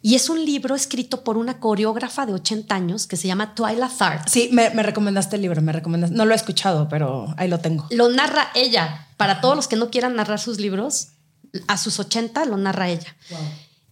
[0.01, 3.89] Y es un libro escrito por una coreógrafa de 80 años que se llama Twyla
[3.89, 4.27] Tharp.
[4.27, 6.15] Sí, me, me recomendaste el libro, me recomendaste.
[6.15, 7.87] No lo he escuchado, pero ahí lo tengo.
[7.89, 9.07] Lo narra ella.
[9.17, 11.07] Para todos los que no quieran narrar sus libros,
[11.67, 13.15] a sus 80 lo narra ella.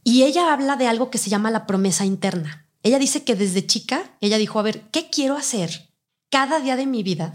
[0.03, 2.67] Y ella habla de algo que se llama la promesa interna.
[2.83, 5.89] Ella dice que desde chica, ella dijo, a ver, ¿qué quiero hacer
[6.29, 7.31] cada día de mi vida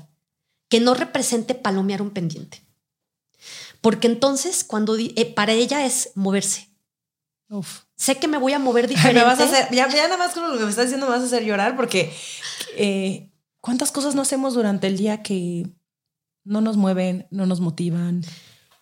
[0.69, 2.63] que no represente palomear un pendiente?
[3.81, 6.69] Porque entonces, cuando eh, para ella es moverse.
[7.49, 7.85] Uf.
[7.97, 9.21] Sé que me voy a mover diferente.
[9.21, 11.13] me vas a hacer, ya, ya nada más con lo que me estás diciendo me
[11.13, 12.13] vas a hacer llorar porque
[12.77, 15.67] eh, ¿cuántas cosas no hacemos durante el día que
[16.45, 18.23] no nos mueven, no nos motivan,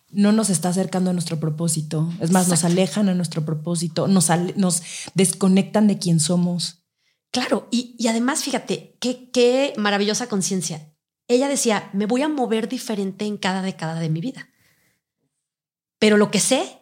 [0.09, 2.11] no nos está acercando a nuestro propósito?
[2.21, 4.81] Es más, nos alejan a nuestro propósito, nos, nos
[5.13, 6.83] desconectan de quién somos.
[7.31, 10.93] Claro, y, y además, fíjate, qué, qué maravillosa conciencia.
[11.27, 14.49] Ella decía, me voy a mover diferente en cada década de mi vida.
[15.99, 16.79] Pero lo que sé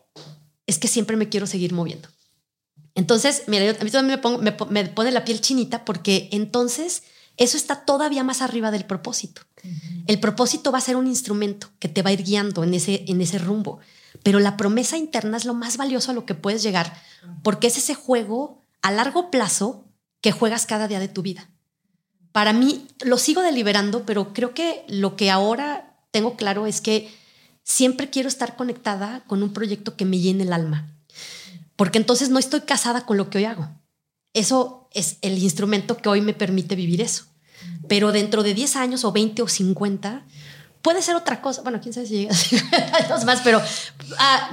[0.67, 2.09] es que siempre me quiero seguir moviendo.
[2.93, 6.29] Entonces, mira, yo, a mí también me, pongo- me me pone la piel chinita porque
[6.31, 7.03] entonces
[7.37, 9.41] eso está todavía más arriba del propósito.
[10.07, 13.03] El propósito va a ser un instrumento que te va a ir guiando en ese,
[13.07, 13.79] en ese rumbo.
[14.23, 16.95] Pero la promesa interna es lo más valioso a lo que puedes llegar
[17.43, 19.85] porque es ese juego a largo plazo
[20.21, 21.49] que juegas cada día de tu vida.
[22.31, 27.13] Para mí, lo sigo deliberando, pero creo que lo que ahora tengo claro es que
[27.63, 30.93] siempre quiero estar conectada con un proyecto que me llene el alma.
[31.75, 33.69] Porque entonces no estoy casada con lo que hoy hago.
[34.33, 37.25] Eso es el instrumento que hoy me permite vivir eso.
[37.87, 40.25] Pero dentro de 10 años o 20 o 50,
[40.81, 41.61] puede ser otra cosa.
[41.61, 43.61] Bueno, quién sabe si llega a 50 años más, pero
[44.17, 44.51] a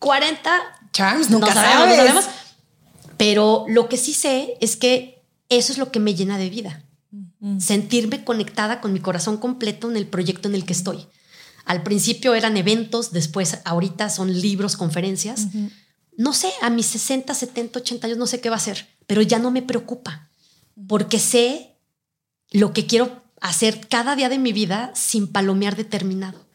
[0.00, 0.50] 40
[0.92, 1.96] Charms, nunca no sabemos, sabes.
[1.98, 2.24] no sabemos.
[3.16, 6.82] Pero lo que sí sé es que eso es lo que me llena de vida.
[7.58, 11.06] Sentirme conectada con mi corazón completo en el proyecto en el que estoy.
[11.64, 15.48] Al principio eran eventos, después ahorita son libros, conferencias.
[16.16, 19.22] No sé, a mis 60, 70, 80 años no sé qué va a ser, pero
[19.22, 20.30] ya no me preocupa
[20.88, 21.76] porque sé
[22.50, 26.46] lo que quiero hacer cada día de mi vida sin palomear determinado.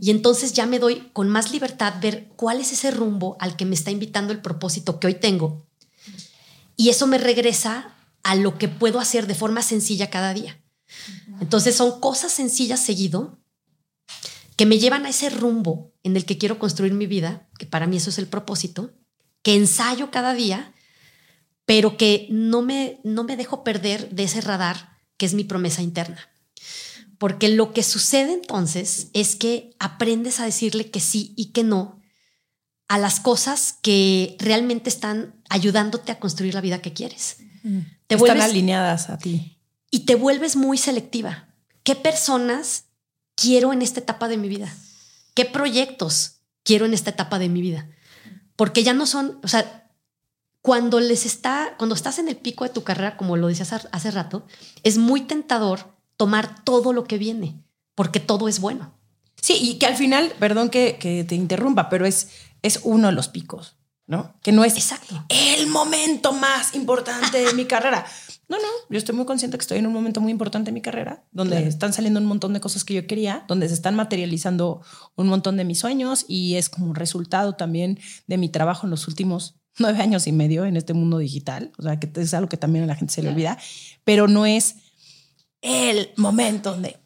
[0.00, 3.66] Y entonces ya me doy con más libertad ver cuál es ese rumbo al que
[3.66, 5.66] me está invitando el propósito que hoy tengo.
[6.76, 10.60] Y eso me regresa a lo que puedo hacer de forma sencilla cada día.
[11.40, 13.38] Entonces son cosas sencillas seguido
[14.56, 17.86] que me llevan a ese rumbo en el que quiero construir mi vida, que para
[17.86, 18.92] mí eso es el propósito,
[19.42, 20.71] que ensayo cada día,
[21.64, 25.82] pero que no me, no me dejo perder de ese radar que es mi promesa
[25.82, 26.28] interna.
[27.18, 32.00] Porque lo que sucede entonces es que aprendes a decirle que sí y que no
[32.88, 37.36] a las cosas que realmente están ayudándote a construir la vida que quieres.
[38.06, 39.56] Te Están vuelves, alineadas a ti.
[39.90, 41.48] y te vuelves muy selectiva.
[41.84, 42.86] ¿Qué personas
[43.36, 44.74] quiero en esta etapa de mi vida?
[45.34, 47.88] ¿Qué proyectos quiero en esta etapa de mi vida?
[48.56, 49.81] Porque ya no son, o sea,
[50.62, 54.10] cuando les está, cuando estás en el pico de tu carrera, como lo decías hace-
[54.12, 54.46] rato,
[54.84, 57.60] es muy tentador tomar todo lo que viene,
[57.96, 58.94] porque todo es bueno.
[59.40, 62.28] Sí, y que al final, perdón que, que te interrumpa, pero es,
[62.62, 64.34] es uno de los picos, ¿no?
[64.40, 65.24] Que no es Exacto.
[65.28, 68.06] el momento más importante de mi carrera.
[68.48, 70.82] No, no, yo estoy muy consciente que estoy en un momento muy importante de mi
[70.82, 74.82] carrera, donde están saliendo un montón de cosas que yo quería, donde se están materializando
[75.16, 77.98] un montón de mis sueños y es como resultado también
[78.28, 81.72] de mi trabajo en los últimos nueve años y medio en este mundo digital.
[81.78, 83.58] O sea, que es algo que también a la gente se le olvida,
[84.04, 84.76] pero no es
[85.60, 86.98] el momento donde...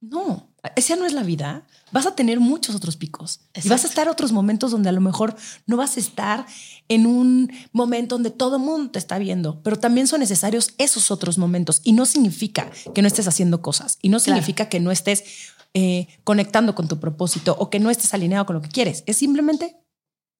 [0.00, 1.66] No, esa no es la vida.
[1.90, 3.40] Vas a tener muchos otros picos.
[3.62, 5.34] Y vas a estar otros momentos donde a lo mejor
[5.66, 6.44] no vas a estar
[6.88, 11.10] en un momento donde todo el mundo te está viendo, pero también son necesarios esos
[11.10, 11.80] otros momentos.
[11.84, 13.98] Y no significa que no estés haciendo cosas.
[14.02, 14.36] Y no Claro.
[14.36, 15.24] significa que no estés
[15.72, 19.04] eh, conectando con tu propósito o que no estés alineado con lo que quieres.
[19.06, 19.76] Es simplemente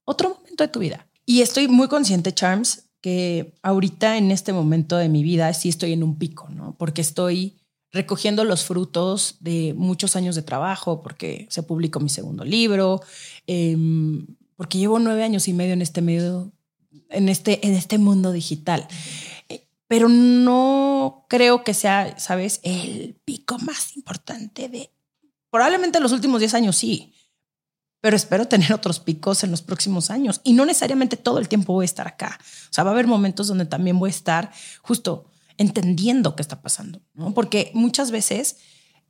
[0.04, 1.08] otro momento de tu vida.
[1.26, 5.92] Y estoy muy consciente, Charms, que ahorita en este momento de mi vida sí estoy
[5.92, 6.74] en un pico, ¿no?
[6.78, 7.58] Porque estoy
[7.92, 13.00] recogiendo los frutos de muchos años de trabajo, porque se publicó mi segundo libro,
[13.46, 16.52] em, porque llevo nueve años y medio en este medio,
[17.10, 18.87] en este, en este mundo digital.
[19.48, 22.60] Eh, Pero no creo que sea, ¿sabes?
[22.62, 24.90] El pico más importante de...
[25.50, 27.12] Probablemente los últimos 10 años sí,
[28.04, 31.72] pero espero tener otros picos en los próximos años y no necesariamente todo el tiempo
[31.72, 32.38] voy a estar acá.
[32.68, 34.50] O sea, va a haber momentos donde también voy a estar
[34.82, 37.32] justo entendiendo qué está pasando, ¿no?
[37.32, 38.58] Porque muchas veces,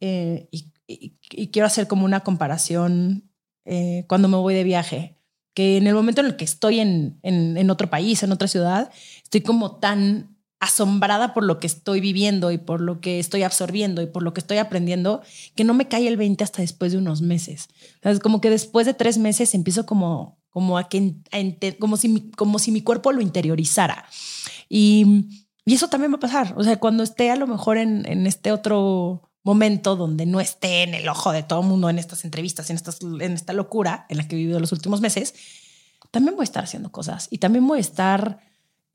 [0.00, 3.32] eh, y quiero hacer como una comparación
[3.64, 5.18] eh, cuando me voy de viaje,
[5.54, 8.92] que en el momento en el que estoy en, en otro país, en otra ciudad,
[9.24, 14.00] estoy como tan asombrada por lo que estoy viviendo y por lo que estoy absorbiendo
[14.02, 15.22] y por lo que estoy aprendiendo,
[15.54, 17.68] que no me cae el 20 hasta después de unos meses.
[18.02, 21.16] es como que después de tres meses empiezo como, como, a que,
[21.78, 24.06] como, si mi, como si mi cuerpo lo interiorizara.
[24.68, 25.26] Y,
[25.64, 26.54] y, eso también va a pasar.
[26.56, 30.82] O sea, cuando esté a lo mejor en, en este otro momento donde no esté
[30.82, 34.06] en el ojo de todo el mundo en estas entrevistas, en, estas, en esta locura
[34.08, 35.34] en la que he vivido los últimos meses,
[36.10, 38.40] también voy a estar haciendo cosas y también voy a estar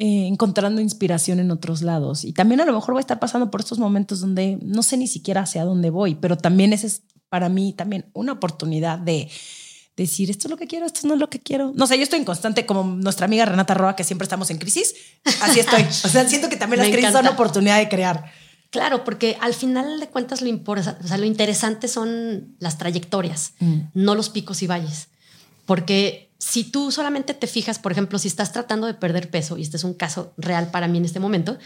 [0.01, 2.23] eh, encontrando inspiración en otros lados.
[2.23, 4.95] Y también a lo mejor voy a estar pasando por estos momentos donde no sé
[4.95, 9.29] ni siquiera hacia dónde voy, pero también ese es para mí también una oportunidad de
[9.97, 11.73] decir esto es lo que quiero, esto no es lo que quiero.
[11.75, 14.57] No sé, yo estoy en constante como nuestra amiga Renata Roa, que siempre estamos en
[14.57, 14.95] crisis.
[15.41, 15.83] Así estoy.
[16.05, 18.31] O sea, siento que también las crisis son oportunidad de crear.
[18.69, 23.79] Claro, porque al final de cuentas lo, o sea, lo interesante son las trayectorias, mm.
[23.95, 25.09] no los picos y valles.
[25.65, 29.61] Porque si tú solamente te fijas, por ejemplo, si estás tratando de perder peso, y
[29.61, 31.59] este es un caso real para mí en este momento,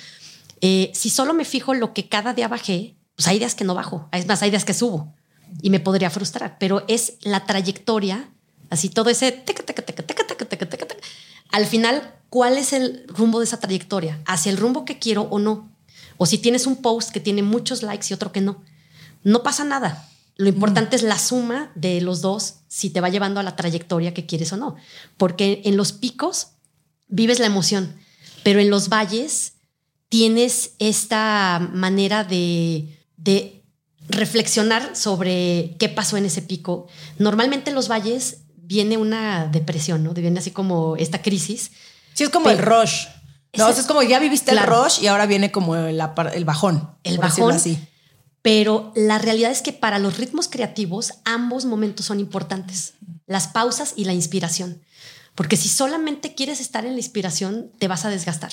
[0.62, 3.76] eh, si solo me fijo lo que cada día bajé, pues hay días que no
[3.76, 5.14] bajo, es más, hay días que subo
[5.62, 8.30] y me podría frustrar, pero es la trayectoria,
[8.70, 9.44] así todo ese...
[11.52, 14.20] Al final, ¿cuál es el rumbo de esa trayectoria?
[14.26, 15.70] ¿Hacia el rumbo que quiero o no?
[16.18, 18.64] O si tienes un post que tiene muchos likes y otro que no.
[19.24, 20.10] No pasa nada.
[20.36, 24.14] Lo importante es la suma de los dos, si te va llevando a la trayectoria
[24.14, 24.76] que quieres o no.
[25.18, 26.48] Porque en los picos
[27.08, 27.96] vives la emoción,
[28.44, 29.54] pero en los valles
[30.10, 33.64] tienes esta manera de, de
[34.10, 36.88] reflexionar sobre qué pasó en ese pico.
[37.20, 40.14] Normalmente en los valles viene una depresión, ¿no?
[40.14, 41.72] Viene así como esta crisis.
[42.14, 43.06] Sí, es como el rush.
[43.56, 46.02] No, es como ya viviste el rush y ahora viene como el,
[46.34, 46.90] el bajón.
[47.04, 47.52] El bajón.
[47.52, 47.78] Así.
[48.44, 52.94] Pero la realidad es que para los ritmos creativos ambos momentos son importantes,
[53.26, 54.84] las pausas y la inspiración.
[55.34, 58.52] Porque si solamente quieres estar en la inspiración, te vas a desgastar.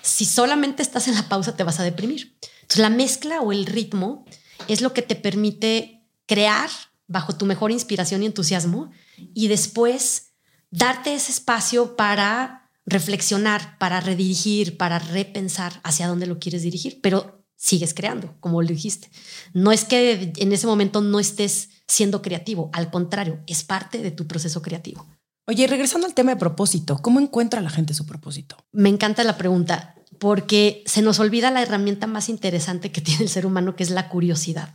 [0.00, 2.36] Si solamente estás en la pausa, te vas a deprimir.
[2.62, 4.24] Entonces la mezcla o el ritmo
[4.66, 6.70] es lo que te permite crear
[7.06, 8.90] bajo tu mejor inspiración y entusiasmo
[9.34, 10.32] y después
[10.70, 17.41] darte ese espacio para reflexionar, para redirigir, para repensar hacia dónde lo quieres dirigir, pero
[17.62, 19.08] sigues creando, como lo dijiste.
[19.54, 24.10] No es que en ese momento no estés siendo creativo, al contrario, es parte de
[24.10, 25.06] tu proceso creativo.
[25.46, 28.56] Oye, regresando al tema de propósito, ¿cómo encuentra la gente su propósito?
[28.72, 33.28] Me encanta la pregunta porque se nos olvida la herramienta más interesante que tiene el
[33.28, 34.74] ser humano, que es la curiosidad.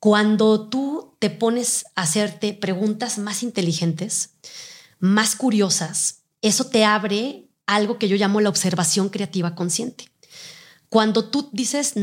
[0.00, 4.30] Cuando tú te pones a hacerte preguntas más inteligentes,
[4.98, 10.06] más curiosas, eso te abre algo que yo llamo la observación creativa consciente.
[10.88, 11.94] Cuando tú dices,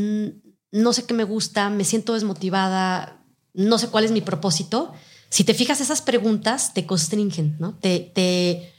[0.71, 3.21] no sé qué me gusta, me siento desmotivada,
[3.54, 4.93] no sé cuál es mi propósito,
[5.30, 7.74] si te fijas esas preguntas te constringen, ¿no?
[7.76, 8.74] Te, te,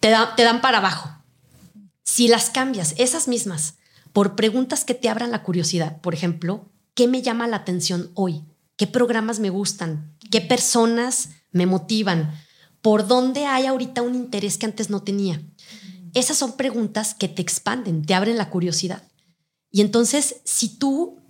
[0.00, 1.10] te, te dan para abajo.
[2.04, 3.74] Si las cambias, esas mismas,
[4.12, 8.44] por preguntas que te abran la curiosidad, por ejemplo, ¿qué me llama la atención hoy?
[8.76, 10.16] ¿Qué programas me gustan?
[10.30, 12.32] ¿Qué personas me motivan?
[12.86, 15.42] por dónde hay ahorita un interés que antes no tenía.
[16.14, 19.02] Esas son preguntas que te expanden, te abren la curiosidad.
[19.76, 21.20] Y entonces, si tú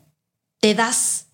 [0.61, 1.27] te das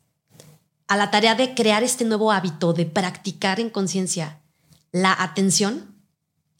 [0.88, 4.40] a la tarea de crear este nuevo hábito, de practicar en conciencia
[4.92, 5.94] la atención,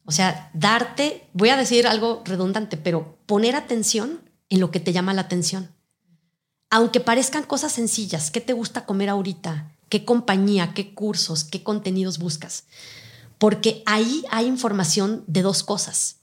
[0.05, 4.93] o sea, darte, voy a decir algo redundante, pero poner atención en lo que te
[4.93, 5.71] llama la atención.
[6.69, 9.73] Aunque parezcan cosas sencillas, ¿qué te gusta comer ahorita?
[9.89, 10.75] ¿Qué compañía?
[10.75, 11.45] ¿Qué cursos?
[11.45, 12.65] ¿Qué contenidos buscas?
[13.43, 16.21] porque ahí hay información de dos cosas.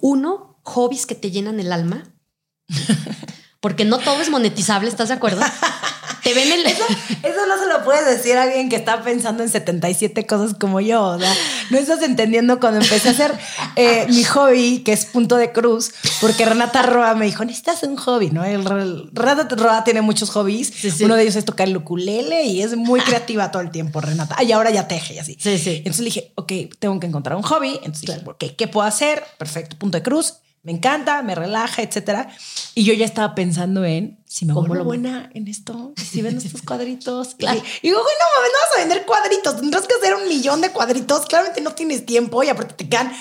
[0.00, 2.04] Uno, hobbies que te llenan el alma,
[3.60, 5.42] porque no todo es monetizable, ¿estás de acuerdo?
[6.22, 6.66] Te ven el...
[6.66, 6.84] Eso,
[7.46, 11.02] no se lo puedes decir a alguien que está pensando en 77 cosas como yo.
[11.02, 11.34] O sea,
[11.70, 13.38] no estás entendiendo cuando empecé a hacer
[13.76, 17.96] eh, mi hobby, que es punto de cruz, porque Renata Roa me dijo, necesitas un
[17.96, 18.44] hobby, ¿no?
[18.44, 18.64] El,
[19.12, 20.72] Renata Roa tiene muchos hobbies.
[21.00, 24.42] Uno de ellos es tocar el ukulele y es muy creativa todo el tiempo, Renata.
[24.42, 25.36] Y ahora ya teje y así.
[25.40, 25.76] Sí, sí.
[25.78, 27.80] Entonces le dije, ok, tengo que encontrar un hobby.
[27.82, 28.02] Entonces
[28.38, 29.22] dije, ¿qué puedo hacer?
[29.38, 32.28] Perfecto, punto de cruz me encanta, me relaja, etcétera.
[32.74, 36.62] Y yo ya estaba pensando en si me vuelvo buena en esto, si ven estos
[36.62, 37.36] cuadritos.
[37.40, 41.26] Y, digo, bueno, no vas a vender cuadritos, tendrás que hacer un millón de cuadritos.
[41.26, 43.12] Claramente no tienes tiempo y aparte te quedan,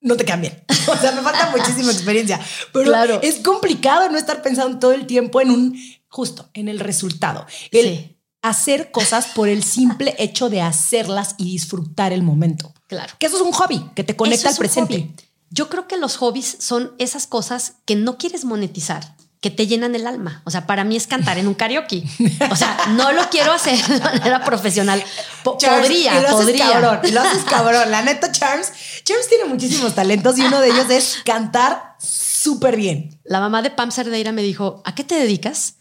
[0.00, 0.64] no te quedan bien.
[0.88, 2.40] O sea, me falta muchísima experiencia.
[2.72, 3.20] Pero claro.
[3.22, 5.78] es complicado no estar pensando todo el tiempo en un,
[6.08, 7.46] justo, en el resultado.
[7.70, 12.72] El hacer cosas por el simple hecho de hacerlas y disfrutar el momento.
[12.86, 13.12] Claro.
[13.18, 15.10] Que eso es un hobby que te conecta al presente.
[15.50, 19.94] Yo creo que los hobbies son esas cosas que no quieres monetizar, que te llenan
[19.94, 20.42] el alma.
[20.44, 22.02] O sea, para mí es cantar en un karaoke.
[22.50, 25.02] O sea, no lo quiero hacer de manera profesional.
[25.44, 26.72] podría, lo podría.
[26.72, 27.90] cabrón, lo haces cabrón.
[27.90, 28.72] La neta, Charles,
[29.04, 33.20] Charles tiene muchísimos talentos y uno de ellos es cantar súper bien.
[33.24, 35.76] La mamá de Pam Cerdeira me dijo, ¿a qué te dedicas?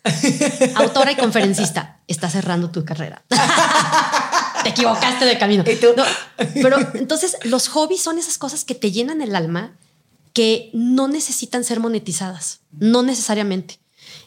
[0.75, 1.99] Autora y conferencista.
[2.07, 3.23] Está cerrando tu carrera.
[4.73, 5.63] te equivocaste de camino.
[6.61, 9.77] pero entonces los hobbies son esas cosas que te llenan el alma
[10.33, 13.79] que no necesitan ser monetizadas, no necesariamente.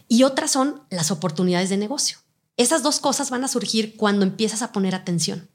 [0.08, 2.18] Y otras son las oportunidades de negocio.
[2.56, 5.48] Esas dos cosas van a surgir cuando empiezas a poner atención.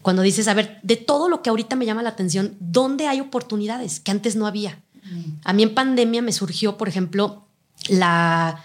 [0.00, 3.20] Cuando dices, a ver, de todo lo que ahorita me llama la atención, ¿dónde hay
[3.20, 4.82] oportunidades que antes no había?
[5.44, 7.46] A mí en pandemia me surgió, por ejemplo,
[7.88, 8.64] la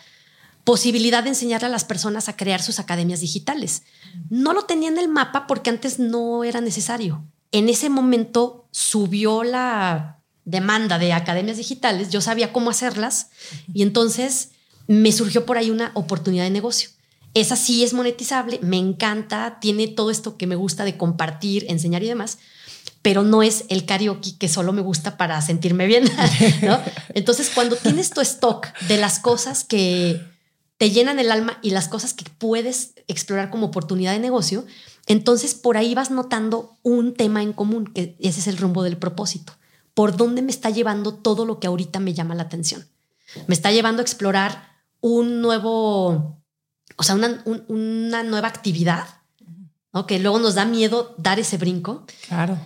[0.68, 3.84] posibilidad de enseñarle a las personas a crear sus academias digitales.
[4.30, 7.24] No lo tenía en el mapa porque antes no era necesario.
[7.54, 13.30] En ese momento subió la demanda de academias digitales, yo sabía cómo hacerlas
[13.74, 14.50] y entonces
[14.88, 16.90] me surgió por ahí una oportunidad de negocio.
[17.34, 22.04] Esa sí es monetizable, me encanta, tiene todo esto que me gusta de compartir, enseñar
[22.04, 22.40] y demás,
[23.02, 26.12] pero no es el karaoke que solo me gusta para sentirme bien.
[27.14, 30.36] Entonces, cuando tienes tu stock de las cosas que
[30.78, 34.66] te llenan el alma y las cosas que puedes explorar como oportunidad de negocio,
[35.06, 38.98] entonces por ahí vas notando un tema en común, que ese es el rumbo del
[38.98, 39.54] propósito
[39.98, 42.88] por dónde me está llevando todo lo que ahorita me llama la atención.
[43.48, 46.38] Me está llevando a explorar un nuevo,
[46.98, 49.08] o sea, una, una nueva actividad,
[49.92, 50.06] ¿no?
[50.06, 52.06] que luego nos da miedo dar ese brinco.
[52.28, 52.60] Claro.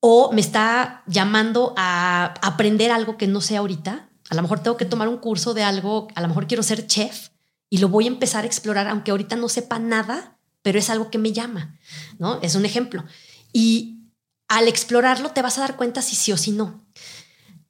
[0.00, 4.08] O me está llamando a aprender algo que no sé ahorita.
[4.28, 6.88] A lo mejor tengo que tomar un curso de algo, a lo mejor quiero ser
[6.88, 7.28] chef
[7.74, 11.10] y lo voy a empezar a explorar, aunque ahorita no sepa nada, pero es algo
[11.10, 11.76] que me llama,
[12.20, 12.40] ¿no?
[12.40, 13.04] Es un ejemplo.
[13.52, 13.98] Y
[14.46, 16.86] al explorarlo te vas a dar cuenta si sí o si no.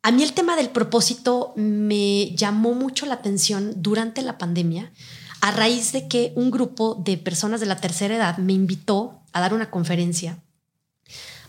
[0.02, 4.92] A mí el tema del propósito me llamó mucho la atención durante la pandemia
[5.40, 9.40] a raíz de que un grupo de personas de la tercera edad me invitó a
[9.40, 10.38] dar una conferencia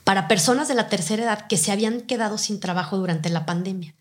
[0.06, 3.95] para personas de la tercera edad que se habían quedado sin trabajo durante la pandemia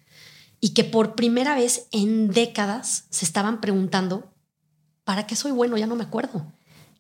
[0.61, 4.31] y que por primera vez en décadas se estaban preguntando,
[5.05, 5.77] ¿para qué soy bueno?
[5.77, 6.53] Ya no me acuerdo.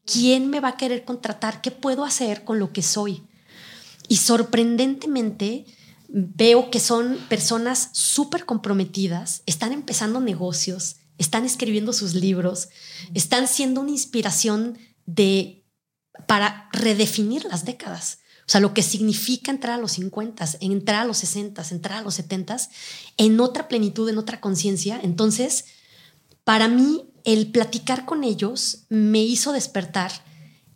[0.04, 1.60] ¿Quién me va a querer contratar?
[1.60, 3.26] ¿Qué puedo hacer con lo que soy?
[4.08, 5.64] Y sorprendentemente
[6.08, 12.68] veo que son personas súper comprometidas, están empezando negocios, están escribiendo sus libros,
[13.14, 15.64] están siendo una inspiración de,
[16.26, 18.18] para redefinir las décadas.
[18.46, 22.02] O sea, lo que significa entrar a los 50, entrar a los 60, entrar a
[22.02, 22.58] los 70,
[23.16, 25.00] en otra plenitud, en otra conciencia.
[25.02, 25.64] Entonces,
[26.44, 30.12] para mí, el platicar con ellos me hizo despertar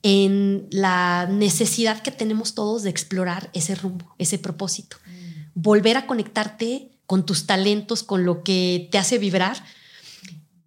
[0.03, 4.97] en la necesidad que tenemos todos de explorar ese rumbo, ese propósito.
[5.07, 5.51] Mm.
[5.55, 9.63] Volver a conectarte con tus talentos, con lo que te hace vibrar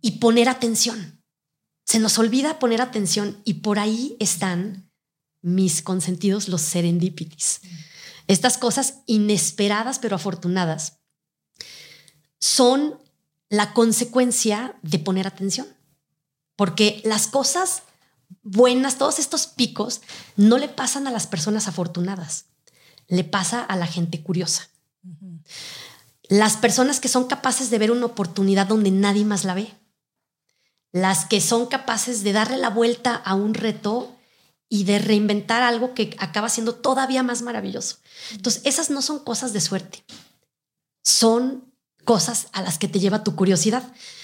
[0.02, 1.22] y poner atención.
[1.86, 4.90] Se nos olvida poner atención y por ahí están
[5.42, 7.62] mis consentidos, los serendipities.
[7.64, 7.68] Mm.
[8.28, 11.00] Estas cosas inesperadas pero afortunadas
[12.40, 13.01] son
[13.52, 15.68] la consecuencia de poner atención.
[16.56, 17.84] Porque las cosas
[18.44, 20.02] buenas, todos estos picos,
[20.38, 22.46] no le pasan a las personas afortunadas,
[23.08, 24.70] le pasa a la gente curiosa.
[26.30, 29.68] Las personas que son capaces de ver una oportunidad donde nadie más la ve.
[30.94, 34.16] Las que son capaces de darle la vuelta a un reto
[34.70, 37.98] y de reinventar algo que acaba siendo todavía más maravilloso.
[38.32, 40.06] Entonces, esas no son cosas de suerte.
[41.04, 41.71] Son
[42.04, 43.84] cosas a las que te lleva tu curiosidad.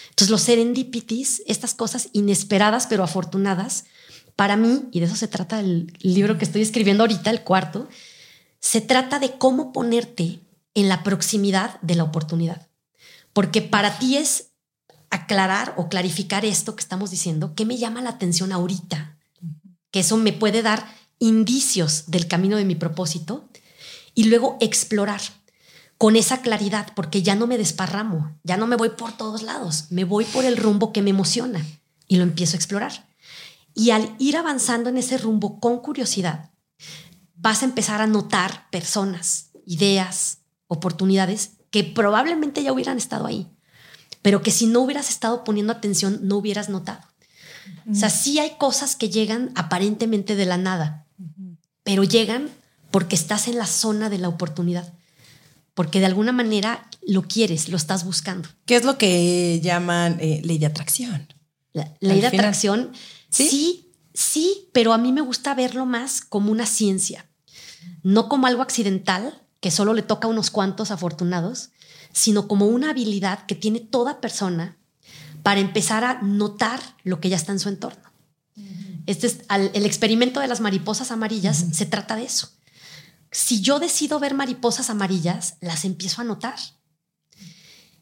[0.10, 3.86] Entonces, los serendipities, estas cosas inesperadas pero afortunadas,
[4.36, 7.88] para mí, y de eso se trata el libro que estoy escribiendo ahorita, el cuarto,
[8.60, 10.42] se trata de cómo ponerte
[10.74, 12.68] en la proximidad de la oportunidad.
[13.34, 14.52] Porque para ti es
[15.10, 19.18] aclarar o clarificar esto que estamos diciendo, qué me llama la atención ahorita,
[19.92, 20.86] que eso me puede dar
[21.20, 23.50] indicios del camino de mi propósito
[24.14, 25.22] y luego explorar
[25.98, 29.86] con esa claridad, porque ya no me desparramo, ya no me voy por todos lados,
[29.90, 31.66] me voy por el rumbo que me emociona
[32.08, 33.08] y lo empiezo a explorar.
[33.74, 36.52] Y al ir avanzando en ese rumbo con curiosidad,
[37.36, 43.48] vas a empezar a notar personas, ideas, oportunidades que probablemente ya hubieran estado ahí,
[44.22, 47.02] pero que si no hubieras estado poniendo atención no hubieras notado.
[47.90, 51.06] O sea, sí hay cosas que llegan aparentemente de la nada,
[51.84, 52.50] pero llegan
[52.92, 54.94] porque estás en la zona de la oportunidad,
[55.78, 58.50] porque de alguna manera lo quieres, lo estás buscando.
[58.66, 61.32] ¿Qué es lo que llaman eh, ley de atracción?
[61.72, 62.94] La ley de atracción
[63.30, 63.92] ¿Sí?
[64.12, 64.70] ¿Sí?
[64.74, 67.28] pero a mí me gusta verlo más como una ciencia,
[68.02, 71.70] no como algo accidental que solo le toca a unos cuantos afortunados,
[72.12, 74.80] sino como una habilidad que tiene toda persona
[75.44, 78.12] para empezar a notar lo que ya está en su entorno.
[79.06, 82.57] Este es el experimento de las mariposas amarillas, se trata de eso.
[83.32, 86.56] Si yo decido ver mariposas amarillas, las empiezo a notar.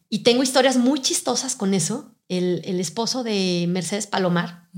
[0.10, 2.16] Y tengo historias muy chistosas con eso.
[2.28, 4.70] El, el esposo de Mercedes Palomar,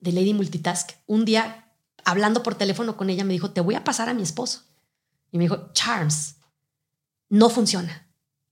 [0.00, 1.74] de Lady Multitask, un día
[2.04, 4.62] hablando por teléfono con ella me dijo, te voy a pasar a mi esposo.
[5.32, 6.36] Y me dijo, Charms,
[7.28, 8.08] no funciona.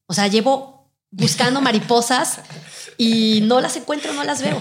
[0.07, 2.41] O sea, llevo buscando mariposas
[2.99, 4.61] y no las encuentro, no las veo.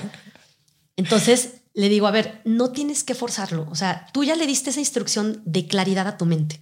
[0.95, 3.67] Entonces le digo, a ver, no tienes que forzarlo.
[3.71, 6.59] O sea, tú ya le diste esa instrucción de claridad a tu mente.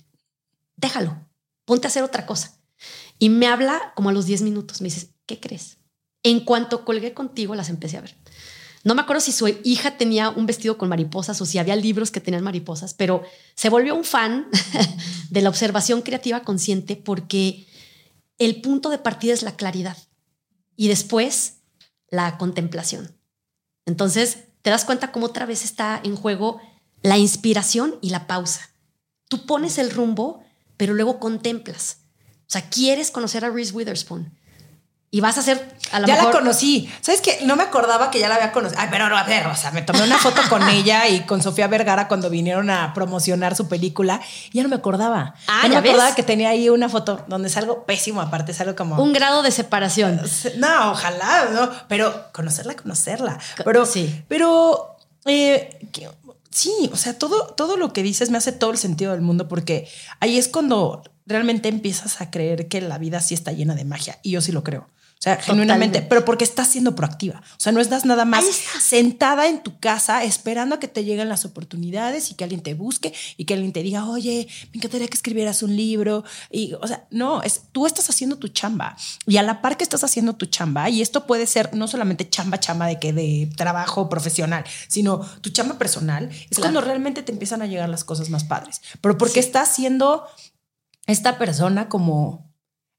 [0.77, 1.27] Déjalo,
[1.65, 2.57] ponte a hacer otra cosa.
[3.19, 4.81] Y me habla como a los 10 minutos.
[4.81, 5.77] Me dice, ¿qué crees?
[6.23, 8.15] En cuanto colgué contigo, las empecé a ver.
[8.83, 12.09] No me acuerdo si su hija tenía un vestido con mariposas o si había libros
[12.09, 14.47] que tenían mariposas, pero se volvió un fan
[15.29, 17.67] de la observación creativa consciente porque
[18.39, 19.97] el punto de partida es la claridad
[20.75, 21.57] y después
[22.09, 23.15] la contemplación.
[23.85, 26.61] Entonces, te das cuenta cómo otra vez está en juego
[27.01, 28.69] la inspiración y la pausa.
[29.27, 30.43] Tú pones el rumbo,
[30.77, 31.99] pero luego contemplas.
[32.41, 34.37] O sea, quieres conocer a Reese Witherspoon
[35.13, 36.33] y vas a hacer a lo ya mejor.
[36.33, 36.89] la conocí.
[37.01, 37.39] ¿Sabes qué?
[37.43, 38.79] No me acordaba que ya la había conocido.
[38.81, 41.43] Ay, pero no, a ver, o sea, me tomé una foto con ella y con
[41.43, 44.21] Sofía Vergara cuando vinieron a promocionar su película.
[44.53, 45.35] Y ya no me acordaba.
[45.47, 48.53] Ah, ya no ¿ya me acordaba que tenía ahí una foto donde salgo pésimo, aparte,
[48.53, 49.03] salgo como.
[49.03, 50.21] Un grado de separación.
[50.57, 51.69] No, ojalá, no.
[51.89, 53.37] Pero conocerla, conocerla.
[53.57, 54.23] Co- Pero, sí.
[54.29, 54.95] pero
[55.25, 55.77] eh,
[56.49, 59.49] sí, o sea, todo, todo lo que dices me hace todo el sentido del mundo
[59.49, 59.89] porque
[60.21, 64.19] ahí es cuando realmente empiezas a creer que la vida sí está llena de magia.
[64.23, 64.87] Y yo sí lo creo.
[65.21, 67.43] O sea, genuinamente, pero porque estás siendo proactiva.
[67.51, 68.43] O sea, no estás nada más
[68.81, 72.73] sentada en tu casa esperando a que te lleguen las oportunidades y que alguien te
[72.73, 76.23] busque y que alguien te diga, oye, me encantaría que escribieras un libro.
[76.49, 78.97] Y, o sea, no, es, tú estás haciendo tu chamba
[79.27, 82.27] y a la par que estás haciendo tu chamba, y esto puede ser no solamente
[82.27, 86.61] chamba, chamba de que de trabajo profesional, sino tu chamba personal, es Claro.
[86.63, 88.81] cuando realmente te empiezan a llegar las cosas más padres.
[89.01, 90.25] Pero porque estás siendo
[91.05, 92.50] esta persona como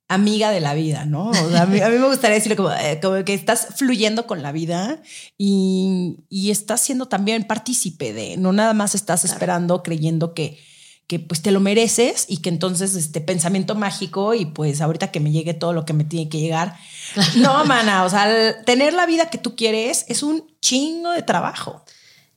[0.09, 1.31] amiga de la vida, ¿no?
[1.31, 4.27] O sea, a, mí, a mí me gustaría decirle como, eh, como que estás fluyendo
[4.27, 5.01] con la vida
[5.39, 10.59] y, y estás siendo también partícipe de, no nada más estás esperando, creyendo que,
[11.07, 15.21] que pues te lo mereces y que entonces este pensamiento mágico y pues ahorita que
[15.21, 16.77] me llegue todo lo que me tiene que llegar.
[17.37, 21.85] No, mana, o sea, tener la vida que tú quieres es un chingo de trabajo.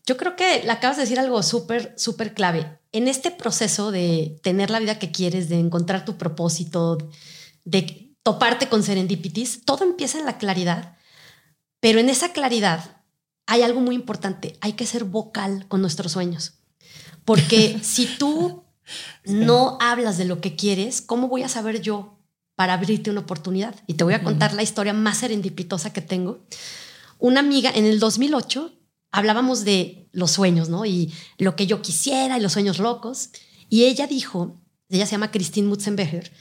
[0.06, 2.78] Yo creo que le acabas de decir algo súper, súper clave.
[2.92, 6.98] En este proceso de tener la vida que quieres, de encontrar tu propósito,
[7.66, 10.98] de toparte con serendipities, todo empieza en la claridad,
[11.80, 13.04] pero en esa claridad
[13.46, 14.58] hay algo muy importante.
[14.62, 16.54] Hay que ser vocal con nuestros sueños.
[17.26, 18.64] Porque si tú
[19.26, 22.20] no hablas de lo que quieres, ¿cómo voy a saber yo
[22.56, 23.76] para abrirte una oportunidad?
[23.88, 26.46] Y te voy a contar la historia más serendipitosa que tengo.
[27.20, 28.74] Una amiga en el 2008
[29.12, 30.86] hablábamos de los sueños, ¿no?
[30.86, 33.30] Y lo que yo quisiera y los sueños locos.
[33.70, 34.56] Y ella dijo,
[34.90, 36.32] ella se llama Christine Mutzenbecher,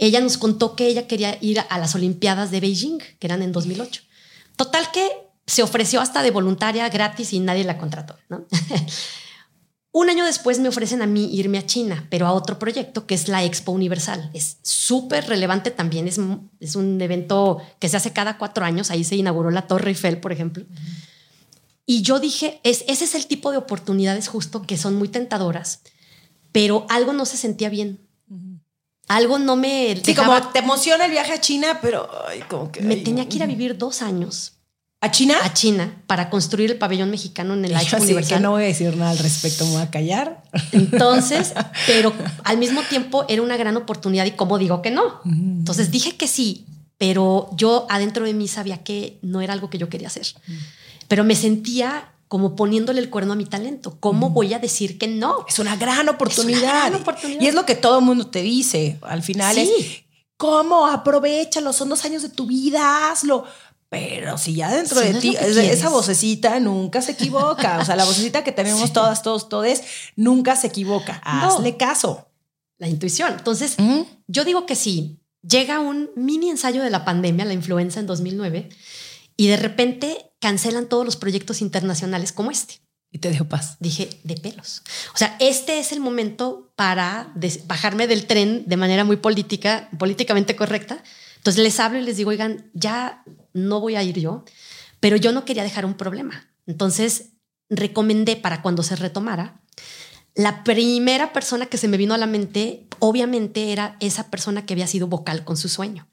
[0.00, 3.52] ella nos contó que ella quería ir a las Olimpiadas de Beijing, que eran en
[3.52, 4.02] 2008.
[4.56, 5.08] Total que
[5.46, 8.16] se ofreció hasta de voluntaria gratis y nadie la contrató.
[9.92, 13.14] Un año después me ofrecen a mí irme a China, pero a otro proyecto que
[13.14, 14.30] es la Expo Universal.
[14.32, 19.16] Es súper relevante también, es, un evento que se hace cada cuatro años, ahí se
[19.16, 20.64] inauguró la Torre Eiffel, por ejemplo.
[21.84, 25.80] Y yo dije, es, ese es el tipo de oportunidades justo que son muy tentadoras,
[26.52, 28.06] pero algo no se sentía bien.
[29.10, 29.96] Algo no me...
[29.96, 32.80] Sí, dejaba- como te emociona el viaje a China, pero ay, como que...
[32.80, 33.28] me ay, tenía no.
[33.28, 34.52] que ir a vivir dos años
[35.02, 35.34] ¿A China?
[35.42, 38.96] a China para construir el pabellón mexicano en el Yo que no voy a decir
[38.96, 40.42] nada al respecto, me voy a callar.
[40.72, 41.54] Entonces,
[41.86, 42.12] pero
[42.44, 45.22] al mismo tiempo era una gran oportunidad y como digo que no.
[45.24, 46.66] Entonces dije que sí,
[46.98, 50.26] pero yo adentro de mí sabía que no era algo que yo quería hacer.
[51.08, 53.96] Pero me sentía como poniéndole el cuerno a mi talento.
[53.98, 55.44] ¿Cómo voy a decir que no?
[55.48, 56.60] Es una gran oportunidad.
[56.90, 57.40] gran oportunidad.
[57.40, 58.98] Y es lo que todo el mundo te dice.
[59.02, 59.72] Al final Sí.
[59.80, 60.04] es,
[60.36, 60.86] ¿cómo?
[60.86, 63.44] Aprovechalo, son dos años de tu vida, hazlo.
[63.88, 67.78] Pero si ya dentro Si de no ti, es- esa vocecita nunca se equivoca.
[67.80, 69.82] O sea, la vocecita que tenemos todas, todos, todes,
[70.14, 71.20] nunca se equivoca.
[71.26, 71.48] No.
[71.56, 72.28] Hazle caso.
[72.78, 73.32] La intuición.
[73.36, 74.02] Entonces, ¿Mm?
[74.28, 75.18] yo digo que sí.
[75.42, 78.68] Llega un mini ensayo de la pandemia, la influenza en 2009,
[79.40, 82.74] y de repente cancelan todos los proyectos internacionales como este.
[83.10, 83.78] Y te dejo paz.
[83.80, 84.82] dije, de pelos.
[85.14, 87.32] O sea, este es el momento para
[87.64, 91.02] bajarme del tren de manera muy política, políticamente correcta.
[91.38, 93.24] Entonces les hablo y les digo, oigan, ya
[93.54, 94.44] no voy a ir yo,
[95.00, 96.52] pero yo no quería dejar un problema.
[96.66, 97.30] Entonces
[97.70, 99.62] recomendé para cuando se retomara,
[100.34, 104.74] la primera persona que se me vino a la mente, obviamente, era esa persona que
[104.74, 106.10] había sido vocal con su sueño.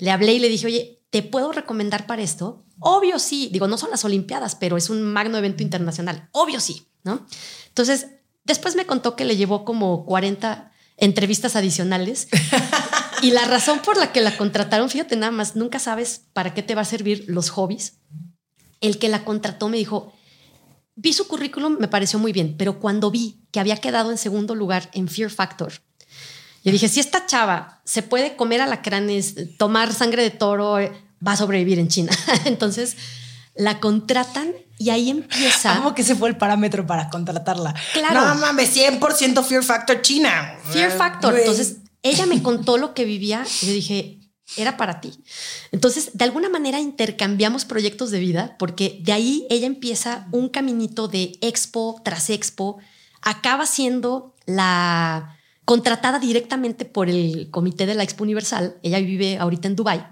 [0.00, 2.66] Le hablé y le dije, oye, ¿te puedo recomendar para esto?
[2.78, 6.88] Obvio sí, digo, no son las Olimpiadas, pero es un magno evento internacional, obvio sí,
[7.04, 7.26] ¿no?
[7.68, 8.08] Entonces,
[8.44, 12.28] después me contó que le llevó como 40 entrevistas adicionales.
[13.22, 16.62] y la razón por la que la contrataron, fíjate nada más, nunca sabes para qué
[16.62, 17.94] te va a servir los hobbies.
[18.82, 20.12] El que la contrató me dijo,
[20.96, 24.54] vi su currículum, me pareció muy bien, pero cuando vi que había quedado en segundo
[24.54, 25.72] lugar en Fear Factor,
[26.62, 30.78] yo dije, si esta chava se puede comer alacranes, tomar sangre de toro,
[31.26, 32.12] va a sobrevivir en China.
[32.44, 32.96] Entonces
[33.54, 35.76] la contratan y ahí empieza.
[35.76, 37.74] ¿Cómo que se fue el parámetro para contratarla?
[37.92, 38.26] Claro.
[38.26, 40.58] No mames, 100% Fear Factor China.
[40.70, 41.38] Fear Factor.
[41.38, 44.20] Entonces ella me contó lo que vivía y yo dije,
[44.56, 45.12] era para ti.
[45.72, 51.08] Entonces, de alguna manera intercambiamos proyectos de vida porque de ahí ella empieza un caminito
[51.08, 52.78] de expo tras expo,
[53.22, 58.76] acaba siendo la contratada directamente por el comité de la Expo Universal.
[58.82, 60.06] Ella vive ahorita en Dubai.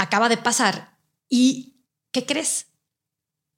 [0.00, 0.96] Acaba de pasar
[1.28, 2.68] y ¿qué crees?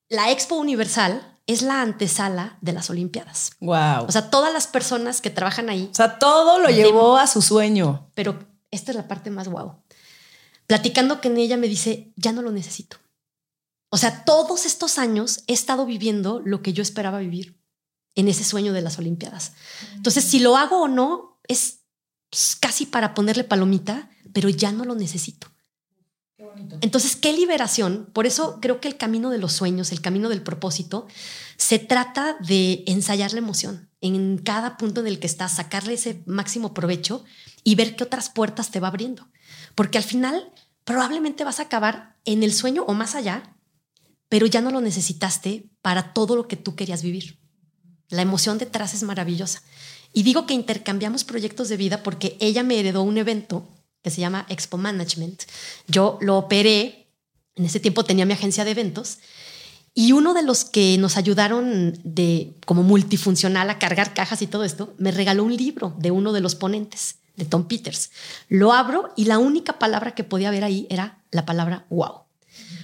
[0.08, 3.52] La Expo Universal es la antesala de las Olimpiadas.
[3.60, 4.06] Wow.
[4.08, 5.88] O sea, todas las personas que trabajan ahí.
[5.92, 8.10] O sea, todo lo llevó a su sueño.
[8.14, 8.40] Pero
[8.72, 9.84] esta es la parte más guau.
[10.66, 12.96] Platicando con ella me dice, ya no lo necesito.
[13.88, 17.62] O sea, todos estos años he estado viviendo lo que yo esperaba vivir
[18.16, 19.52] en ese sueño de las Olimpiadas.
[19.94, 21.84] Entonces, si lo hago o no, es
[22.58, 25.51] casi para ponerle palomita, pero ya no lo necesito.
[26.80, 28.08] Entonces, qué liberación.
[28.12, 31.06] Por eso creo que el camino de los sueños, el camino del propósito,
[31.56, 36.22] se trata de ensayar la emoción en cada punto en el que estás, sacarle ese
[36.26, 37.24] máximo provecho
[37.64, 39.28] y ver qué otras puertas te va abriendo.
[39.74, 40.52] Porque al final
[40.84, 43.54] probablemente vas a acabar en el sueño o más allá,
[44.28, 47.38] pero ya no lo necesitaste para todo lo que tú querías vivir.
[48.08, 49.62] La emoción detrás es maravillosa.
[50.12, 53.68] Y digo que intercambiamos proyectos de vida porque ella me heredó un evento
[54.02, 55.42] que se llama Expo Management.
[55.86, 57.08] Yo lo operé,
[57.54, 59.18] en ese tiempo tenía mi agencia de eventos,
[59.94, 64.64] y uno de los que nos ayudaron de como multifuncional a cargar cajas y todo
[64.64, 68.10] esto, me regaló un libro de uno de los ponentes, de Tom Peters.
[68.48, 72.22] Lo abro y la única palabra que podía ver ahí era la palabra wow.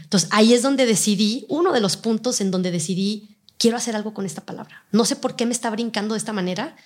[0.02, 4.14] Entonces ahí es donde decidí, uno de los puntos en donde decidí, quiero hacer algo
[4.14, 4.84] con esta palabra.
[4.92, 6.76] No sé por qué me está brincando de esta manera,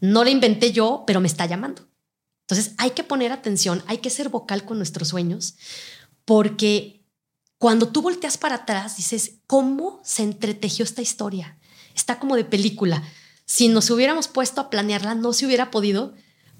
[0.00, 1.82] no la inventé yo, pero me está llamando.
[2.50, 5.54] Entonces hay que poner atención, hay que ser vocal con nuestros sueños,
[6.24, 7.06] porque
[7.58, 11.56] cuando tú volteas para atrás dices, ¿cómo se entretejió esta historia?
[11.94, 13.04] Está como de película.
[13.44, 16.14] Si nos hubiéramos puesto a planearla, no se hubiera podido,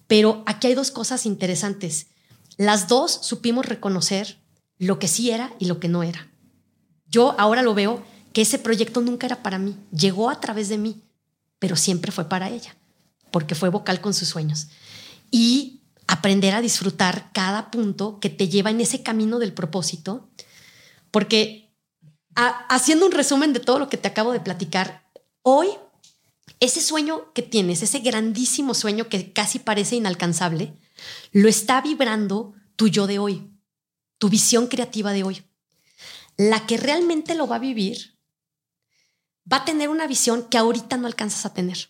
[0.06, 2.06] pero aquí hay dos cosas interesantes.
[2.56, 4.38] Las dos supimos reconocer
[4.78, 6.30] lo que sí era y lo que no era.
[7.08, 10.78] Yo ahora lo veo que ese proyecto nunca era para mí, llegó a través de
[10.78, 11.02] mí,
[11.58, 12.76] pero siempre fue para ella,
[13.32, 14.68] porque fue vocal con sus sueños.
[15.32, 15.79] Y
[16.10, 20.28] aprender a disfrutar cada punto que te lleva en ese camino del propósito,
[21.12, 21.70] porque
[22.34, 25.08] haciendo un resumen de todo lo que te acabo de platicar,
[25.42, 25.68] hoy
[26.58, 30.74] ese sueño que tienes, ese grandísimo sueño que casi parece inalcanzable,
[31.30, 33.48] lo está vibrando tu yo de hoy,
[34.18, 35.44] tu visión creativa de hoy.
[36.36, 38.18] La que realmente lo va a vivir
[39.50, 41.88] va a tener una visión que ahorita no alcanzas a tener.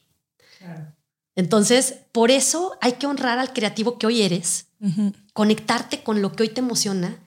[1.36, 4.66] Entonces, por eso hay que honrar al creativo que hoy eres,
[5.32, 7.18] conectarte con lo que hoy te emociona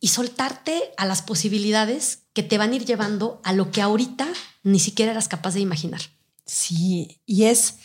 [0.00, 4.26] y soltarte a las posibilidades que te van a ir llevando a lo que ahorita
[4.62, 6.00] ni siquiera eras capaz de imaginar.
[6.46, 7.76] Sí, y es,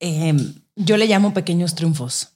[0.00, 2.30] em, yo le llamo pequeños triunfos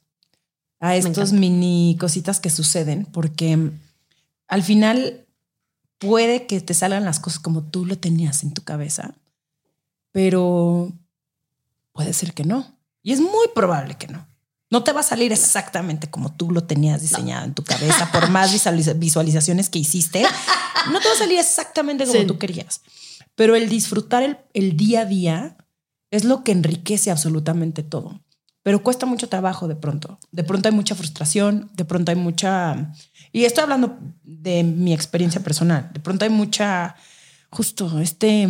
[0.80, 3.70] a estos mini cositas que suceden, porque
[4.46, 5.26] al final
[5.98, 9.14] puede que te salgan las cosas como tú lo tenías en tu cabeza,
[10.12, 10.92] pero
[11.96, 12.78] Puede ser que no.
[13.02, 14.28] Y es muy probable que no.
[14.70, 18.28] No te va a salir exactamente como tú lo tenías diseñado en tu cabeza, por
[18.28, 18.52] más
[18.96, 20.22] visualizaciones que hiciste.
[20.92, 22.82] No te va a salir exactamente como tú querías.
[23.34, 25.56] Pero el disfrutar el, el día a día
[26.10, 28.20] es lo que enriquece absolutamente todo.
[28.62, 30.18] Pero cuesta mucho trabajo de pronto.
[30.32, 32.92] De pronto hay mucha frustración, de pronto hay mucha...
[33.32, 35.90] Y estoy hablando de mi experiencia personal.
[35.94, 36.96] De pronto hay mucha,
[37.50, 38.48] justo este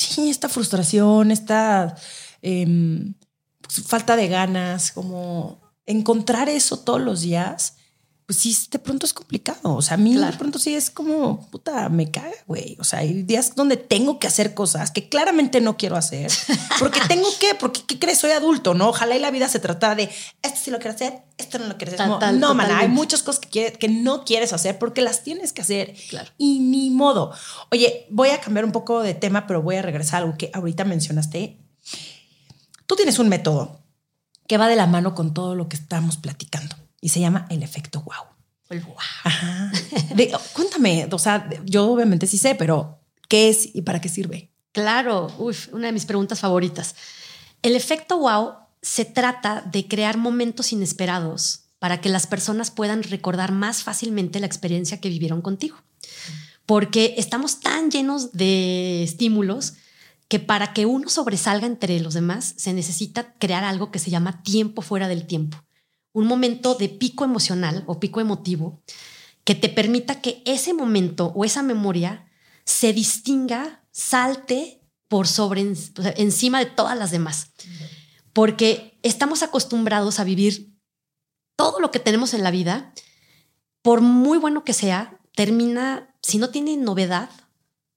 [0.00, 1.96] sí, esta frustración, esta
[2.42, 3.14] em,
[3.60, 7.76] pues, falta de ganas, como encontrar eso todos los días,
[8.30, 9.74] pues sí, de pronto es complicado.
[9.74, 12.76] O sea, a mí de pronto sí es como, puta, me caga, güey.
[12.78, 16.30] O sea, hay días donde tengo que hacer cosas que claramente no quiero hacer.
[16.78, 18.18] Porque tengo que, porque ¿qué crees?
[18.18, 18.90] Soy adulto, ¿no?
[18.90, 20.08] Ojalá y la vida se trata de,
[20.42, 22.34] esto sí lo quiero hacer, esto no lo quiero hacer.
[22.34, 25.96] no, man, hay muchas cosas que, que no quieres hacer porque las tienes que hacer.
[26.08, 26.30] Claro.
[26.38, 27.32] Y ni modo.
[27.72, 30.52] Oye, voy a cambiar un poco de tema, pero voy a regresar a algo que
[30.54, 31.58] ahorita mencionaste.
[32.86, 33.80] Tú tienes un método
[34.46, 37.62] que va de la mano con todo lo que estamos platicando y se llama el
[37.62, 38.26] efecto wow.
[38.68, 38.94] El wow.
[39.24, 39.72] Ajá.
[40.14, 44.52] De- cuéntame, o sea, yo obviamente sí sé, pero ¿qué es y para qué sirve?
[44.72, 46.94] Claro, uf, una de mis preguntas favoritas.
[47.62, 53.52] El efecto wow se trata de crear momentos inesperados para que las personas puedan recordar
[53.52, 55.76] más fácilmente la experiencia que vivieron contigo.
[56.66, 59.74] Porque estamos tan llenos de estímulos
[60.28, 64.42] que para que uno sobresalga entre los demás se necesita crear algo que se llama
[64.44, 65.56] tiempo fuera del tiempo.
[66.12, 68.82] Un momento de pico emocional o pico emotivo
[69.44, 72.26] que te permita que ese momento o esa memoria
[72.64, 75.62] se distinga, salte por sobre
[76.16, 77.50] encima de todas las demás.
[78.32, 80.72] Porque estamos acostumbrados a vivir
[81.56, 82.94] todo lo que tenemos en la vida,
[83.82, 87.28] por muy bueno que sea, termina, si no tiene novedad,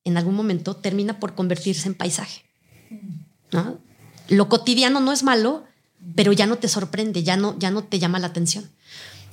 [0.03, 2.43] en algún momento termina por convertirse en paisaje.
[4.27, 5.65] Lo cotidiano no es malo,
[6.15, 8.69] pero ya no te sorprende, ya no, ya no te llama la atención.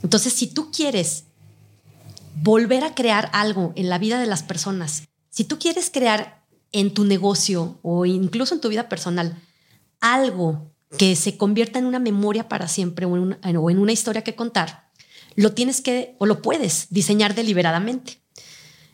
[0.03, 1.25] Entonces, si tú quieres
[2.43, 6.95] volver a crear algo en la vida de las personas, si tú quieres crear en
[6.95, 9.37] tu negocio o incluso en tu vida personal
[10.01, 13.93] algo que se convierta en una memoria para siempre o en una, o en una
[13.93, 14.91] historia que contar,
[15.37, 18.21] lo tienes que o lo puedes diseñar deliberadamente.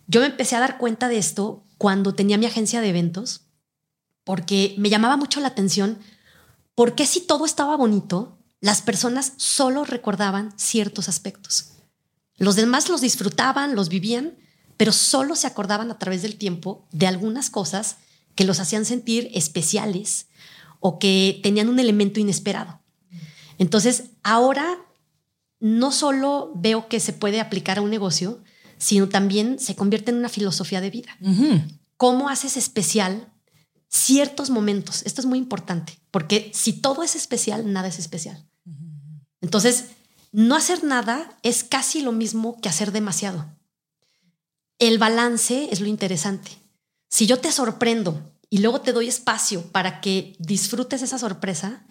[0.07, 3.47] Yo me empecé a dar cuenta de esto cuando tenía mi agencia de eventos,
[4.24, 5.99] porque me llamaba mucho la atención
[6.77, 11.72] por qué si todo estaba bonito, las personas solo recordaban ciertos aspectos.
[12.37, 14.37] Los demás los disfrutaban, los vivían,
[14.77, 17.97] pero solo se acordaban a través del tiempo de algunas cosas
[18.35, 20.27] que los hacían sentir especiales
[20.81, 22.81] o que tenían un elemento inesperado.
[23.59, 24.77] Entonces, ahora
[25.61, 28.43] no solo veo que se puede aplicar a un negocio,
[28.77, 31.16] sino también se convierte en una filosofía de vida.
[31.97, 33.33] ¿Cómo haces especial
[33.89, 35.03] ciertos momentos?
[35.05, 38.47] Esto es muy importante, porque si todo es especial, nada es especial.
[39.41, 39.87] Entonces,
[40.32, 43.47] no hacer nada es casi lo mismo que hacer demasiado.
[44.78, 46.51] El balance es lo interesante.
[47.09, 51.87] Si yo te sorprendo y luego te doy espacio para que disfrutes esa sorpresa,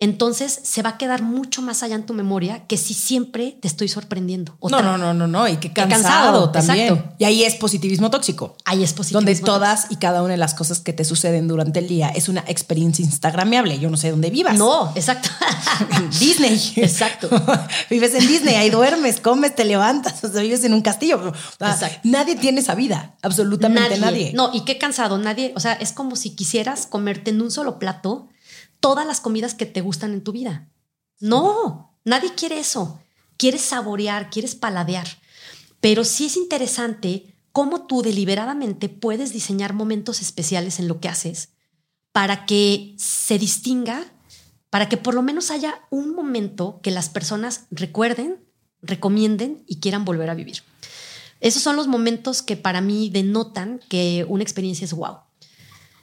[0.00, 3.68] entonces se va a quedar mucho más allá en tu memoria que si siempre te
[3.68, 4.56] estoy sorprendiendo.
[4.62, 5.46] No, no, no, no, no.
[5.46, 6.94] Y qué cansado, cansado, también.
[6.94, 7.14] exacto.
[7.18, 8.56] Y ahí es positivismo tóxico.
[8.64, 9.18] Ahí es positivo.
[9.20, 12.30] donde todas y cada una de las cosas que te suceden durante el día es
[12.30, 13.78] una experiencia instagramiable.
[13.78, 14.56] Yo no sé dónde vivas.
[14.56, 15.28] No, exacto.
[16.18, 16.58] Disney.
[16.76, 17.28] Exacto.
[17.90, 21.30] vives en Disney, ahí duermes, comes, te levantas, o sea, vives en un castillo.
[21.60, 22.00] Exacto.
[22.04, 24.32] Nadie tiene esa vida, absolutamente nadie.
[24.34, 27.78] No, y qué cansado, nadie, o sea, es como si quisieras comerte en un solo
[27.78, 28.29] plato
[28.80, 30.68] todas las comidas que te gustan en tu vida.
[31.20, 33.00] No, nadie quiere eso.
[33.36, 35.06] Quieres saborear, quieres paladear.
[35.80, 41.50] Pero sí es interesante cómo tú deliberadamente puedes diseñar momentos especiales en lo que haces
[42.12, 44.04] para que se distinga,
[44.68, 48.38] para que por lo menos haya un momento que las personas recuerden,
[48.82, 50.62] recomienden y quieran volver a vivir.
[51.40, 55.18] Esos son los momentos que para mí denotan que una experiencia es wow.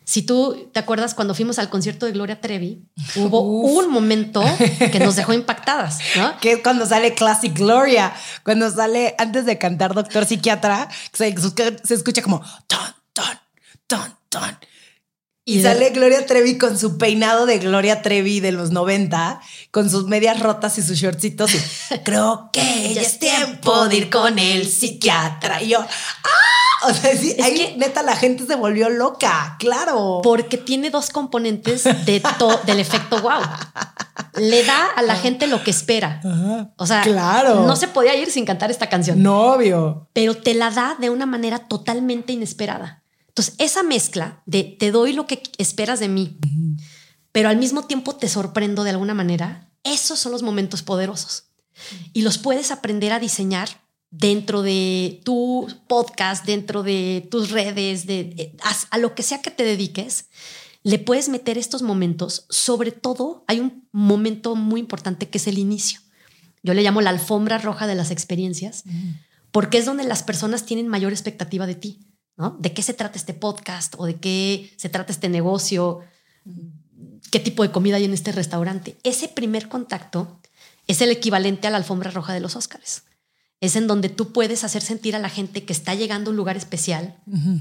[0.09, 2.81] Si tú te acuerdas cuando fuimos al concierto de Gloria Trevi,
[3.17, 3.83] hubo Uf.
[3.85, 4.41] un momento
[4.89, 6.37] que nos dejó impactadas, ¿no?
[6.41, 11.35] Que es cuando sale Classic Gloria, cuando sale antes de cantar Doctor Psiquiatra, se,
[11.83, 13.37] se escucha como ton, ton,
[13.87, 14.57] ton, ton.
[15.43, 19.41] Y, Y de- sale Gloria Trevi con su peinado de Gloria Trevi de los 90,
[19.71, 21.53] con sus medias rotas y sus shortcitos.
[21.53, 21.59] Y,
[22.05, 25.61] Creo que ya es tiempo de ir con el psiquiatra.
[25.63, 25.87] Y yo, ¡ah!
[26.89, 30.19] O sea, sí, Es ahí que- neta la gente se volvió loca, claro.
[30.23, 33.41] Porque tiene dos componentes de to- del efecto wow.
[34.35, 36.21] Le da a la gente lo que espera.
[36.23, 36.73] Ajá.
[36.77, 37.65] O sea, Claro.
[37.65, 39.23] no se podía ir sin cantar esta canción.
[39.23, 40.07] Novio.
[40.13, 43.03] pero te la da de una manera totalmente inesperada.
[43.29, 46.37] Entonces, esa mezcla de te doy lo que esperas de mí,
[47.31, 51.45] pero al mismo tiempo te sorprendo de alguna manera, esos son los momentos poderosos.
[52.13, 53.69] Y los puedes aprender a diseñar
[54.09, 59.51] dentro de tu podcast, dentro de tus redes, de, a, a lo que sea que
[59.51, 60.29] te dediques,
[60.83, 62.45] le puedes meter estos momentos.
[62.49, 65.99] Sobre todo, hay un momento muy importante que es el inicio.
[66.63, 68.83] Yo le llamo la alfombra roja de las experiencias,
[69.51, 71.99] porque es donde las personas tienen mayor expectativa de ti,
[72.35, 72.57] ¿no?
[72.59, 76.01] De qué se trata este podcast o de qué se trata este negocio,
[77.31, 78.97] qué tipo de comida hay en este restaurante.
[79.03, 80.39] Ese primer contacto
[80.87, 83.03] es el equivalente a la alfombra roja de los Óscares.
[83.59, 86.37] Es en donde tú puedes hacer sentir a la gente que está llegando a un
[86.37, 87.15] lugar especial,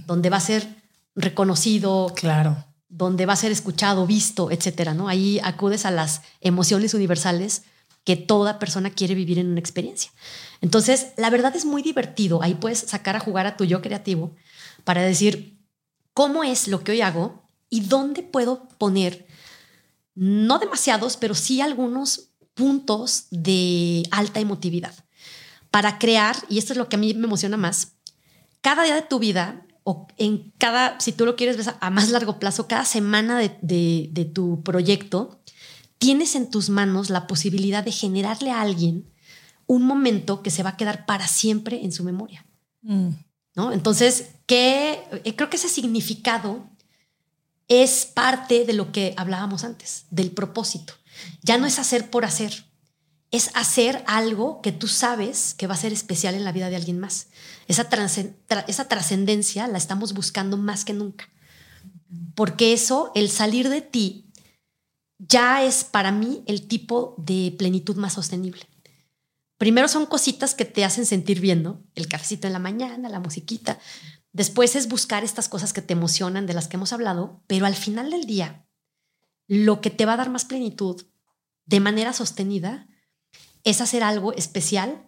[0.06, 0.82] donde va a ser
[1.14, 2.64] reconocido, Claro.
[2.88, 5.08] donde va a ser escuchado, visto, etcétera, ¿no?
[5.08, 7.62] Ahí acudes a las emociones universales
[8.04, 10.12] que toda persona quiere vivir en una experiencia.
[10.60, 12.42] Entonces, la verdad es muy divertido.
[12.42, 14.36] Ahí puedes sacar a jugar a tu yo creativo
[14.84, 15.58] para decir
[16.14, 19.26] cómo es lo que hoy hago y dónde puedo poner,
[20.14, 24.94] no demasiados, pero sí algunos puntos de alta emotividad
[25.76, 27.98] para crear, y esto es lo que a mí me emociona más,
[28.62, 32.08] cada día de tu vida o en cada, si tú lo quieres ver a más
[32.08, 35.42] largo plazo, cada semana de, de tu proyecto,
[35.98, 39.12] tienes en tus manos la posibilidad de generarle a alguien
[39.66, 42.46] un momento que se va a quedar para siempre en su memoria.
[42.80, 43.10] Mm.
[43.54, 43.70] ¿no?
[43.70, 45.02] Entonces, ¿qué?
[45.24, 46.70] Eh, creo que ese significado
[47.68, 50.94] es parte de lo que hablábamos antes, del propósito.
[51.42, 52.64] Ya no es hacer por hacer,
[53.36, 56.76] es hacer algo que tú sabes que va a ser especial en la vida de
[56.76, 57.28] alguien más.
[57.68, 61.28] Esa, trascendencia la estamos buscando más que nunca.
[62.34, 64.30] Porque eso, el salir de ti,
[65.18, 68.62] ya es para mí el tipo de plenitud más sostenible.
[69.58, 71.82] Primero son cositas que te hacen sentir bien.
[71.94, 73.78] El cafecito en la mañana, la musiquita.
[74.32, 77.74] Después es buscar estas cosas que te emocionan, de las que hemos hablado, pero al
[77.74, 78.66] final del día,
[79.46, 81.06] lo que te va a dar más plenitud
[81.64, 82.86] de manera sostenida
[83.66, 85.02] es hacer algo especial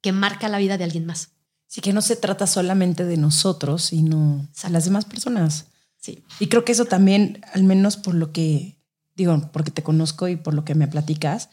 [0.00, 1.32] que marca la vida de alguien más.
[1.66, 5.66] Sí, que no se trata solamente de nosotros, sino de las demás personas.
[5.98, 6.24] Sí.
[6.40, 8.78] Y creo que eso también, al menos por lo que
[9.14, 11.50] digo, porque te conozco y por lo que me platicas,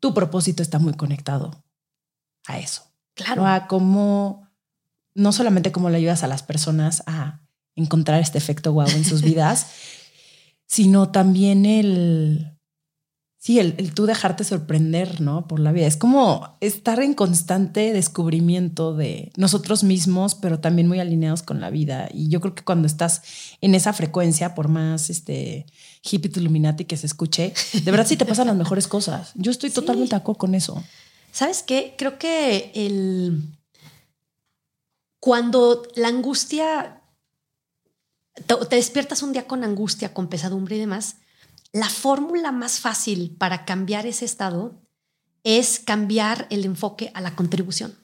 [0.00, 1.64] tu propósito está muy conectado
[2.46, 2.82] a eso.
[3.14, 3.46] Claro.
[3.46, 4.48] A cómo,
[5.14, 7.40] no solamente cómo le ayudas a las personas a
[7.76, 9.68] encontrar este efecto guau en sus vidas,
[10.66, 12.53] sino también el,
[13.44, 15.46] sí, el, el, tú dejarte sorprender, ¿no?
[15.46, 15.86] Por la vida.
[15.86, 21.68] Es como estar en constante descubrimiento de nosotros mismos, pero también muy alineados con la
[21.68, 22.08] vida.
[22.10, 23.20] Y yo creo que cuando estás
[23.60, 25.66] en esa frecuencia, por más este
[26.02, 29.32] hippie Illuminati que se escuche, de verdad sí te pasan las mejores cosas.
[29.34, 30.82] Yo estoy totalmente de acuerdo con eso.
[31.30, 31.94] ¿Sabes qué?
[31.98, 33.42] Creo que el...
[35.20, 37.02] Cuando la angustia...
[38.46, 41.16] Te, despiertas un día con angustia, con pesadumbre y demás,
[41.74, 44.80] la fórmula más fácil para cambiar ese estado
[45.42, 47.98] es cambiar el enfoque a la contribución.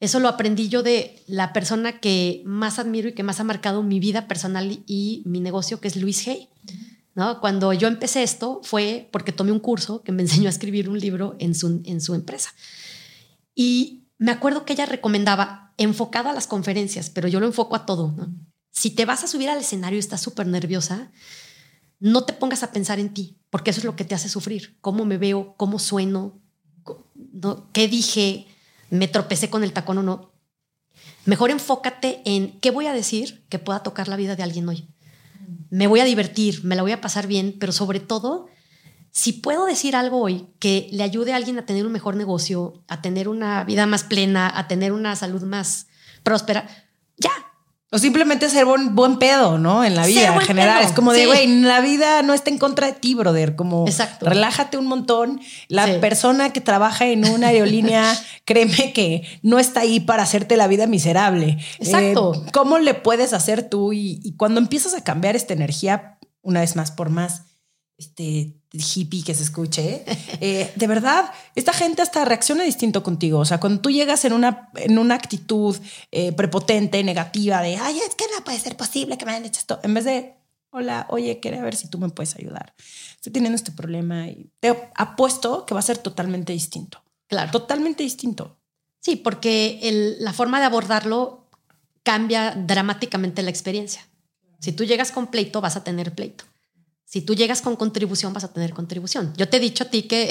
[0.00, 3.84] Eso lo aprendí yo de la persona que más admiro y que más ha marcado
[3.84, 6.48] mi vida personal y mi negocio, que es Luis Hay.
[7.40, 10.98] Cuando yo empecé esto fue porque tomé un curso que me enseñó a escribir un
[10.98, 12.52] libro en su, en su empresa.
[13.54, 17.86] Y me acuerdo que ella recomendaba, enfocado a las conferencias, pero yo lo enfoco a
[17.86, 18.12] todo.
[18.72, 21.12] Si te vas a subir al escenario y estás súper nerviosa,
[21.98, 24.78] no te pongas a pensar en ti, porque eso es lo que te hace sufrir.
[24.80, 25.54] ¿Cómo me veo?
[25.56, 26.40] ¿Cómo sueno?
[27.72, 28.46] ¿Qué dije?
[28.90, 30.32] ¿Me tropecé con el tacón o no?
[31.24, 34.88] Mejor enfócate en qué voy a decir que pueda tocar la vida de alguien hoy
[35.70, 38.48] me voy a divertir, me la voy a pasar bien, pero sobre todo,
[39.10, 42.84] si puedo decir algo hoy que le ayude a alguien a tener un mejor negocio,
[42.88, 45.88] a tener una vida más plena, a tener una salud más
[46.22, 46.68] próspera,
[47.16, 47.30] ya,
[47.92, 49.84] o simplemente ser buen, buen pedo, ¿no?
[49.84, 50.82] En la vida en general.
[50.82, 53.54] Es como de, güey, la vida no está en contra de ti, brother.
[53.54, 54.26] Como Exacto.
[54.26, 55.40] relájate un montón.
[55.68, 58.12] La persona que trabaja en una aerolínea,
[58.44, 61.58] créeme que no está ahí para hacerte la vida miserable.
[61.78, 62.34] Exacto.
[62.34, 63.92] Eh, ¿Cómo le puedes hacer tú?
[63.92, 67.42] Y, y cuando empiezas a cambiar esta energía, una vez más, por más
[67.98, 70.04] este hippie que se escuche,
[70.40, 73.38] eh, de verdad, esta gente hasta reacciona distinto contigo.
[73.38, 75.76] O sea, cuando tú llegas en una, en una actitud
[76.10, 79.60] eh, prepotente, negativa, de, ay, es que no puede ser posible que me hayan hecho
[79.60, 80.34] esto, en vez de,
[80.70, 82.74] hola, oye, quería ver si tú me puedes ayudar.
[83.14, 87.02] Estoy teniendo este problema y te apuesto que va a ser totalmente distinto.
[87.28, 87.50] Claro.
[87.50, 88.58] Totalmente distinto.
[89.00, 91.48] Sí, porque la forma de abordarlo
[92.02, 94.06] cambia dramáticamente la experiencia.
[94.60, 96.44] Si tú llegas con pleito, vas a tener pleito.
[97.08, 99.32] Si tú llegas con contribución, vas a tener contribución.
[99.36, 100.28] Yo te he dicho a ti que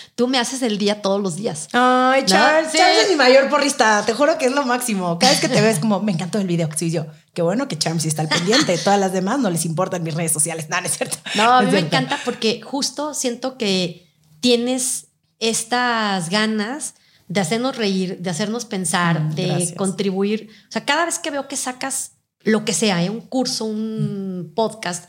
[0.14, 1.68] tú me haces el día todos los días.
[1.72, 4.04] Ay, Charles, Charles es mi mayor porrista.
[4.04, 5.18] Te juro que es lo máximo.
[5.18, 6.68] Cada vez que te ves como, me encantó el video.
[6.76, 8.76] Sí, yo, qué bueno que Charles está al pendiente.
[8.76, 10.68] Todas las demás no les importan mis redes sociales.
[10.68, 11.16] Nada, no es cierto.
[11.34, 14.06] No, a mí me encanta porque justo siento que
[14.40, 15.06] tienes
[15.38, 16.92] estas ganas
[17.28, 20.50] de hacernos reír, de hacernos pensar, mm, de contribuir.
[20.68, 22.12] O sea, cada vez que veo que sacas
[22.42, 23.08] lo que sea, ¿eh?
[23.08, 25.08] un curso, un podcast,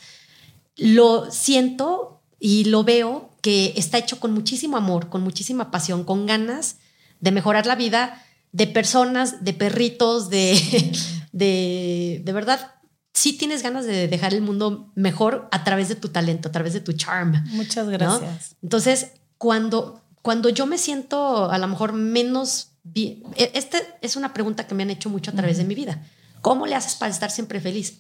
[0.80, 6.26] lo siento y lo veo que está hecho con muchísimo amor, con muchísima pasión, con
[6.26, 6.78] ganas
[7.20, 10.92] de mejorar la vida de personas, de perritos, de,
[11.32, 12.76] de, de verdad,
[13.14, 16.74] sí tienes ganas de dejar el mundo mejor a través de tu talento, a través
[16.74, 17.44] de tu charm.
[17.52, 18.56] Muchas gracias.
[18.62, 24.68] Entonces, cuando, cuando yo me siento a lo mejor menos bien, esta es una pregunta
[24.68, 26.06] que me han hecho mucho a través de mi vida.
[26.42, 28.00] ¿Cómo le haces para estar siempre feliz?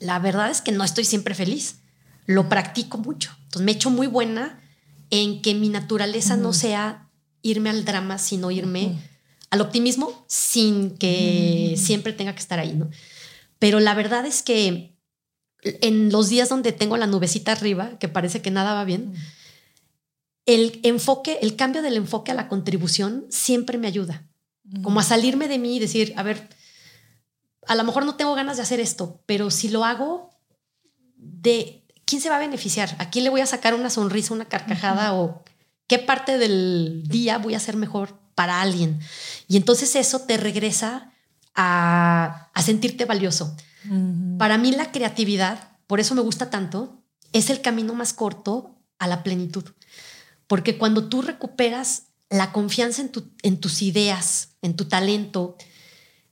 [0.00, 1.78] La verdad es que no estoy siempre feliz
[2.26, 3.30] lo practico mucho.
[3.44, 4.60] Entonces me he hecho muy buena
[5.10, 7.08] en que mi naturaleza no sea
[7.42, 8.96] irme al drama, sino irme
[9.50, 12.90] al optimismo sin que siempre tenga que estar ahí, ¿no?
[13.58, 14.96] Pero la verdad es que
[15.62, 19.14] en los días donde tengo la nubecita arriba, que parece que nada va bien,
[20.46, 24.26] el enfoque, el cambio del enfoque a la contribución siempre me ayuda.
[24.82, 26.48] Como a salirme de mí y decir, a ver,
[27.66, 30.30] a lo mejor no tengo ganas de hacer esto, pero si lo hago,
[31.16, 32.94] ¿de quién se va a beneficiar?
[32.98, 35.42] ¿A quién le voy a sacar una sonrisa, una carcajada o
[35.86, 39.00] qué parte del día voy a hacer mejor para alguien?
[39.48, 41.12] Y entonces eso te regresa
[41.54, 43.56] a, sentirte valioso.
[44.38, 47.02] Para mí la creatividad, por eso me gusta tanto,
[47.32, 49.64] es el camino más corto a la plenitud.
[50.46, 55.56] Porque cuando tú recuperas la confianza en, en tus ideas, en tu talento,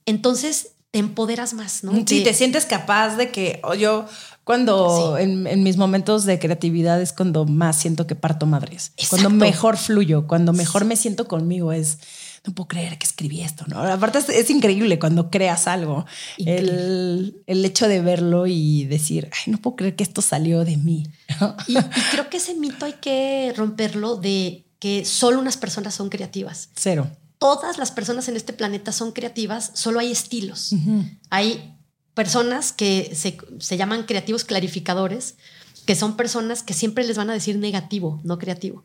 [0.05, 1.91] entonces te empoderas más, ¿no?
[2.05, 4.07] Sí, te sientes capaz de que yo
[4.43, 9.77] cuando en, mis momentos de creatividad es cuando más siento que parto madres, cuando mejor
[9.77, 11.99] fluyo, cuando mejor me siento conmigo es
[12.45, 13.81] no puedo creer que escribí esto, ¿no?
[13.81, 16.05] Aparte es, increíble cuando creas algo,
[16.37, 20.75] el, el, hecho de verlo y decir, ay, no puedo creer que esto salió de
[20.75, 21.07] mí.
[21.67, 21.75] y
[22.11, 26.69] creo que ese mito hay que romperlo de que solo unas personas son creativas.
[26.75, 27.09] Cero.
[27.37, 30.75] Todas las personas en este planeta son creativas, solo hay estilos.
[31.29, 31.72] Hay
[32.13, 35.35] personas que se, se llaman creativos clarificadores,
[35.85, 38.83] que son personas que siempre les van a decir negativo, no creativo,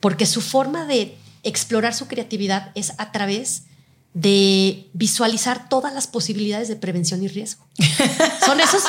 [0.00, 3.64] porque su forma de explorar su creatividad es a través
[4.14, 7.66] de visualizar todas las posibilidades de prevención y riesgo.
[8.44, 8.84] Son esos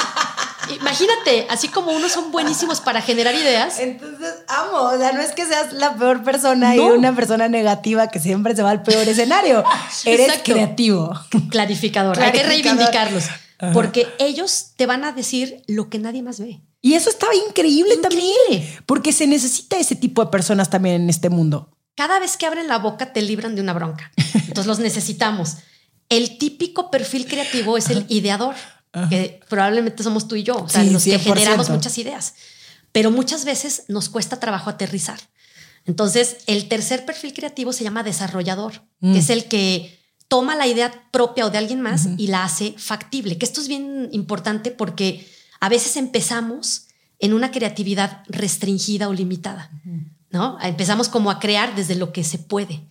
[0.79, 3.79] Imagínate, así como unos son buenísimos para generar ideas.
[3.79, 4.77] Entonces, amo.
[4.77, 8.55] O sea, no es que seas la peor persona y una persona negativa que siempre
[8.55, 9.63] se va al peor escenario.
[10.05, 11.13] Eres creativo.
[11.49, 12.19] Clarificador.
[12.19, 13.25] Hay que reivindicarlos.
[13.73, 16.61] Porque ellos te van a decir lo que nadie más ve.
[16.81, 18.33] Y eso estaba increíble, también.
[18.85, 21.71] Porque se necesita ese tipo de personas también en este mundo.
[21.95, 24.11] Cada vez que abren la boca te libran de una bronca.
[24.33, 25.57] Entonces los necesitamos.
[26.09, 28.55] El típico perfil creativo es el ideador
[29.09, 32.35] que probablemente somos tú y yo, o sea, los que generamos muchas ideas,
[32.91, 35.19] pero muchas veces nos cuesta trabajo aterrizar.
[35.85, 39.15] Entonces, el tercer perfil creativo se llama desarrollador, que mm.
[39.15, 43.37] es el que toma la idea propia o de alguien más y la hace factible,
[43.37, 45.27] que esto es bien importante porque
[45.59, 46.87] a veces empezamos
[47.19, 49.71] en una creatividad restringida o limitada,
[50.29, 50.57] ¿no?
[50.61, 52.87] Empezamos como a crear desde lo que se puede.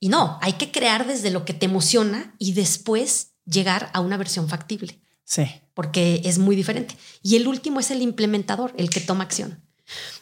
[0.00, 4.16] Y no, hay que crear desde lo que te emociona y después llegar a una
[4.16, 5.00] versión factible.
[5.24, 5.44] Sí.
[5.74, 6.96] Porque es muy diferente.
[7.22, 9.60] Y el último es el implementador, el que toma acción.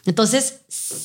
[0.05, 0.61] Entonces.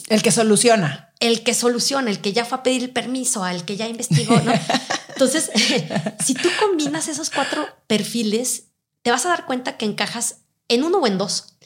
[0.08, 1.14] El que soluciona.
[1.20, 4.40] El que soluciona, el que ya fue a pedir el permiso, el que ya investigó,
[4.42, 4.54] ¿no?
[5.20, 5.52] Entonces,
[6.26, 8.70] si tú combinas esos cuatro perfiles,
[9.02, 11.58] te vas a dar cuenta que encajas en uno o en dos.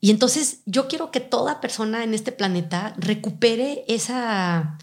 [0.00, 4.78] Y entonces yo quiero que toda persona en este planeta recupere esa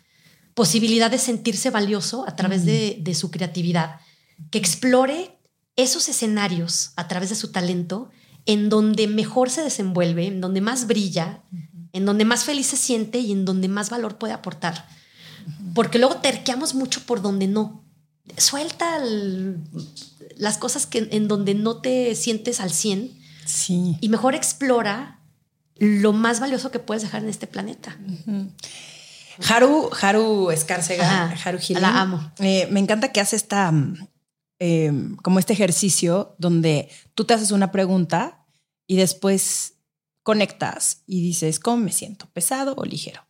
[0.54, 4.00] posibilidad de sentirse valioso a través de, de su creatividad,
[4.50, 5.38] que explore
[5.76, 8.10] esos escenarios a través de su talento
[8.46, 11.44] en donde mejor se desenvuelve, en donde más brilla,
[11.92, 14.88] en donde más feliz se siente y en donde más valor puede aportar.
[15.74, 17.85] Porque luego terqueamos mucho por donde no.
[18.38, 19.00] Suelta
[20.38, 23.12] las cosas que, en donde no te sientes al 100
[23.46, 23.98] sí.
[24.02, 25.20] y mejor explora
[25.76, 27.98] lo más valioso que puedes dejar en este planeta.
[29.48, 32.32] Haru, Haru Escárcega, Haru La amo.
[32.40, 33.72] Eh, me encanta que hace esta
[34.58, 38.46] Em, como este ejercicio donde tú te haces una pregunta
[38.88, 39.74] y después
[40.24, 42.28] conectas y dices, ¿cómo me siento?
[42.32, 43.22] ¿Pesado o ligero?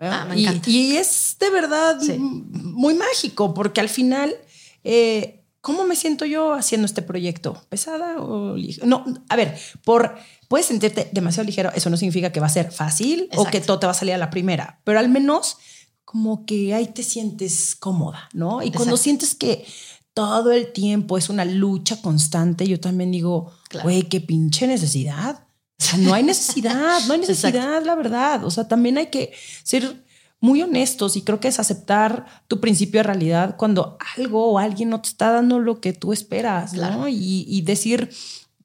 [0.00, 4.34] Ah, y, es de verdad muy mágico porque al final,
[4.82, 7.62] eh, ¿cómo me siento yo haciendo este proyecto?
[7.68, 8.56] ¿Pesada o?
[8.82, 10.16] No, a ver, por,
[10.48, 13.78] puedes sentirte demasiado ligero, eso no significa que va a ser fácil o que todo
[13.78, 15.58] te va a salir a la primera, pero al menos
[16.06, 18.62] como que ahí te sientes cómoda, ¿no?
[18.62, 19.66] Y cuando sientes que
[20.14, 25.46] todo el tiempo es una lucha constante, yo también digo, güey, qué pinche necesidad.
[25.80, 28.44] O sea, no hay necesidad, no hay necesidad, la verdad.
[28.44, 30.04] O sea, también hay que ser
[30.40, 34.90] muy honestos y creo que es aceptar tu principio de realidad cuando algo o alguien
[34.90, 37.06] no te está dando lo que tú esperas, ¿no?
[37.08, 38.10] Y, decir,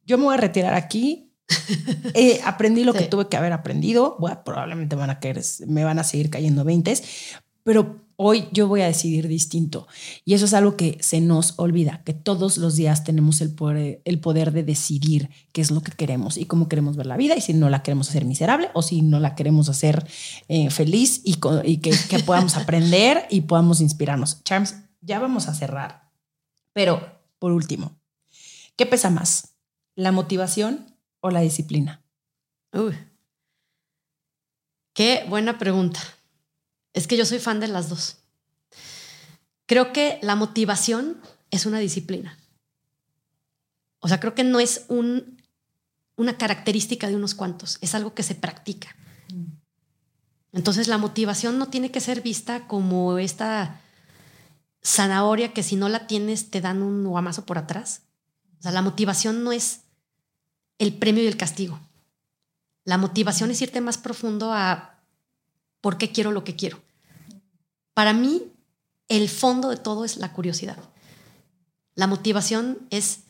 [0.06, 1.32] yo me voy a retirar aquí,
[2.14, 6.00] eh, aprendí lo que tuve que haber aprendido, bueno, probablemente van a caer, me van
[6.00, 6.94] a seguir cayendo 20,
[7.64, 9.88] pero hoy yo voy a decidir distinto.
[10.24, 14.02] Y eso es algo que se nos olvida, que todos los días tenemos el poder,
[14.06, 17.36] el poder de decidir qué es lo que queremos y cómo queremos ver la vida
[17.36, 20.08] y si no la queremos hacer miserable o si no la queremos hacer
[20.48, 24.44] eh, feliz y, que, que podamos aprender y podamos inspirarnos.
[24.44, 26.10] Charms, ya vamos a cerrar.
[26.74, 27.98] Pero, por último,
[28.76, 29.56] ¿qué pesa más?
[29.96, 32.04] ¿La motivación o la disciplina?
[32.74, 32.96] Uy,
[34.94, 36.02] qué buena pregunta.
[36.96, 38.18] Es que yo soy fan de las dos.
[39.68, 41.22] Creo que la motivación
[41.52, 42.40] es una disciplina.
[44.00, 45.44] O sea, creo que no es un,
[46.16, 48.96] una característica de unos cuantos, es algo que se practica.
[50.54, 53.82] Entonces la motivación no tiene que ser vista como esta
[54.82, 58.04] zanahoria que si no la tienes te dan un guamazo por atrás.
[58.60, 59.82] O sea, la motivación no es
[60.78, 61.78] el premio y el castigo.
[62.86, 64.95] La motivación es irte más profundo a
[65.86, 66.82] por qué quiero lo que quiero.
[67.94, 68.52] Para mí,
[69.08, 70.80] el fondo de todo es la curiosidad.
[71.94, 73.26] La motivación es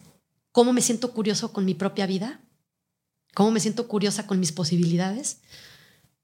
[0.54, 2.40] cómo me siento curioso con mi propia vida,
[3.34, 5.42] cómo me siento curiosa con mis posibilidades,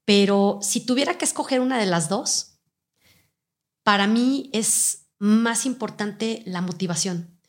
[0.05, 2.53] pero si tuviera que escoger una de las dos,
[3.83, 7.41] para mí es más importante la motivación,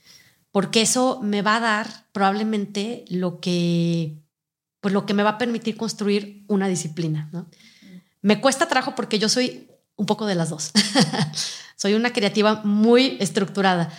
[0.50, 4.18] porque eso me va a dar probablemente lo que
[4.80, 7.30] pues lo que me va a permitir construir una disciplina.
[7.32, 7.46] ¿no?
[8.22, 10.72] Me cuesta trabajo porque yo soy un poco de las dos.
[11.76, 13.90] soy una creativa muy estructurada,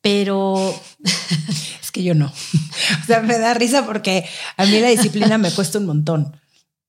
[0.00, 0.74] pero...
[1.82, 2.26] es que yo no.
[3.02, 6.40] o sea, me da risa porque a mí la disciplina me cuesta un montón.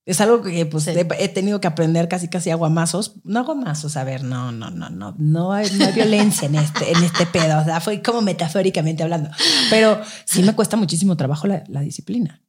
[0.06, 3.16] Es algo que pues he, tenido que aprender casi casi aguamazos.
[3.24, 6.90] No aguamazos, a ver, no, no, no, no, no hay, no hay violencia en este,
[6.90, 7.60] en este pedo.
[7.60, 9.28] O sea, fue como metafóricamente hablando.
[9.68, 12.40] Pero sí me cuesta muchísimo trabajo la, la disciplina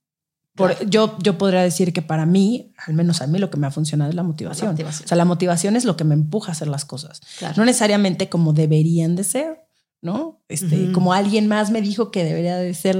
[0.88, 3.72] yo, yo podría decir que para mí, al menos a mí, lo que me ha
[3.72, 4.76] funcionado es la motivación.
[4.86, 7.22] O sea, la motivación es lo que me empuja a hacer las cosas.
[7.56, 9.68] No necesariamente como deberían de ser,
[10.02, 10.42] ¿no?
[10.48, 12.98] Este, Como alguien más me dijo que debería de ser,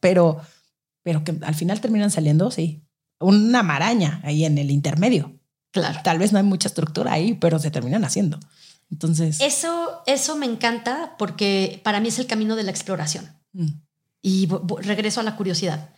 [0.00, 0.40] pero,
[1.02, 2.82] pero que al final terminan saliendo, sí,
[3.20, 5.38] una maraña ahí en el intermedio.
[5.70, 6.00] Claro.
[6.04, 8.38] Tal vez no hay mucha estructura ahí, pero se terminan haciendo.
[8.90, 9.40] Entonces.
[9.40, 13.28] Eso, eso me encanta porque para mí es el camino de la exploración.
[13.52, 13.68] Mm.
[14.22, 14.48] Y
[14.82, 15.90] regreso a la curiosidad.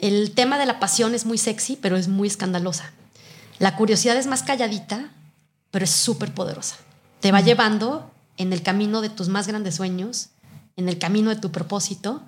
[0.00, 2.90] El tema de la pasión es muy sexy, pero es muy escandalosa.
[3.58, 5.12] La curiosidad es más calladita,
[5.70, 6.76] pero es súper poderosa.
[7.20, 10.30] Te va llevando en el camino de tus más grandes sueños,
[10.76, 12.22] en el camino de tu propósito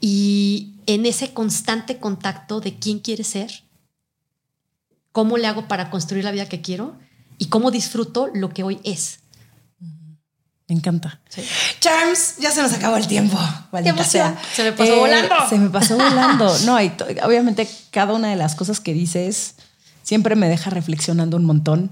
[0.00, 3.64] y en ese constante contacto de quién quieres ser,
[5.10, 6.96] cómo le hago para construir la vida que quiero
[7.38, 9.18] y cómo disfruto lo que hoy es.
[10.68, 11.20] Me encanta.
[11.80, 13.38] Charms, ya se nos acabó el tiempo.
[13.70, 14.38] Qué sea.
[14.54, 15.34] Se me pasó eh, volando.
[15.48, 16.56] Se me pasó volando.
[16.64, 16.90] No, y
[17.22, 19.56] obviamente cada una de las cosas que dices
[20.02, 21.90] siempre me deja reflexionando un montón.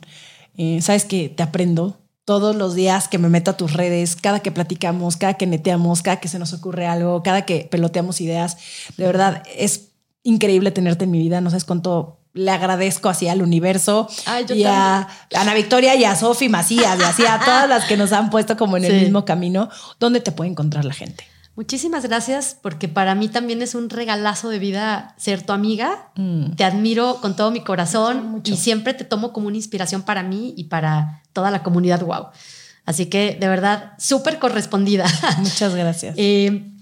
[0.56, 4.40] Eh, Sabes que te aprendo todos los días que me meto a tus redes, cada
[4.40, 8.56] que platicamos, cada que neteamos, cada que se nos ocurre algo, cada que peloteamos ideas.
[8.96, 9.88] De verdad, es
[10.22, 11.42] increíble tenerte en mi vida.
[11.42, 14.08] No sabes cuánto le agradezco así al universo
[14.54, 18.12] y a Ana Victoria y a Sofi Macías y así a todas las que nos
[18.12, 19.68] han puesto como en el mismo camino,
[20.00, 21.26] ¿dónde te puede encontrar la gente?
[21.54, 26.10] Muchísimas gracias porque para mí también es un regalazo de vida ser tu amiga.
[26.16, 26.52] Mm.
[26.52, 30.54] Te admiro con todo mi corazón y siempre te tomo como una inspiración para mí
[30.56, 32.28] y para toda la comunidad Wow.
[32.86, 35.04] Así que de verdad, súper correspondida.
[35.38, 36.14] Muchas gracias.
[36.16, 36.72] Eh,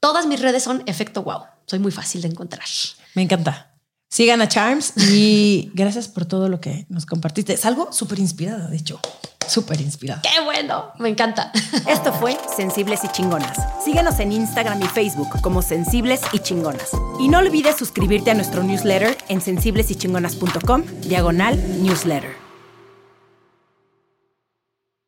[0.00, 1.44] todas mis redes son Efecto Wow.
[1.64, 2.66] Soy muy fácil de encontrar.
[3.14, 3.69] Me encanta.
[4.12, 7.52] Sigan a Charms y gracias por todo lo que nos compartiste.
[7.52, 8.98] Es algo súper inspirado, de hecho.
[9.46, 10.20] Súper inspirado.
[10.22, 10.86] ¡Qué bueno!
[10.98, 11.52] Me encanta.
[11.88, 13.56] Esto fue Sensibles y Chingonas.
[13.84, 16.90] Síguenos en Instagram y Facebook como Sensibles y Chingonas.
[17.20, 22.39] Y no olvides suscribirte a nuestro newsletter en sensiblesychingonas.com, diagonal newsletter.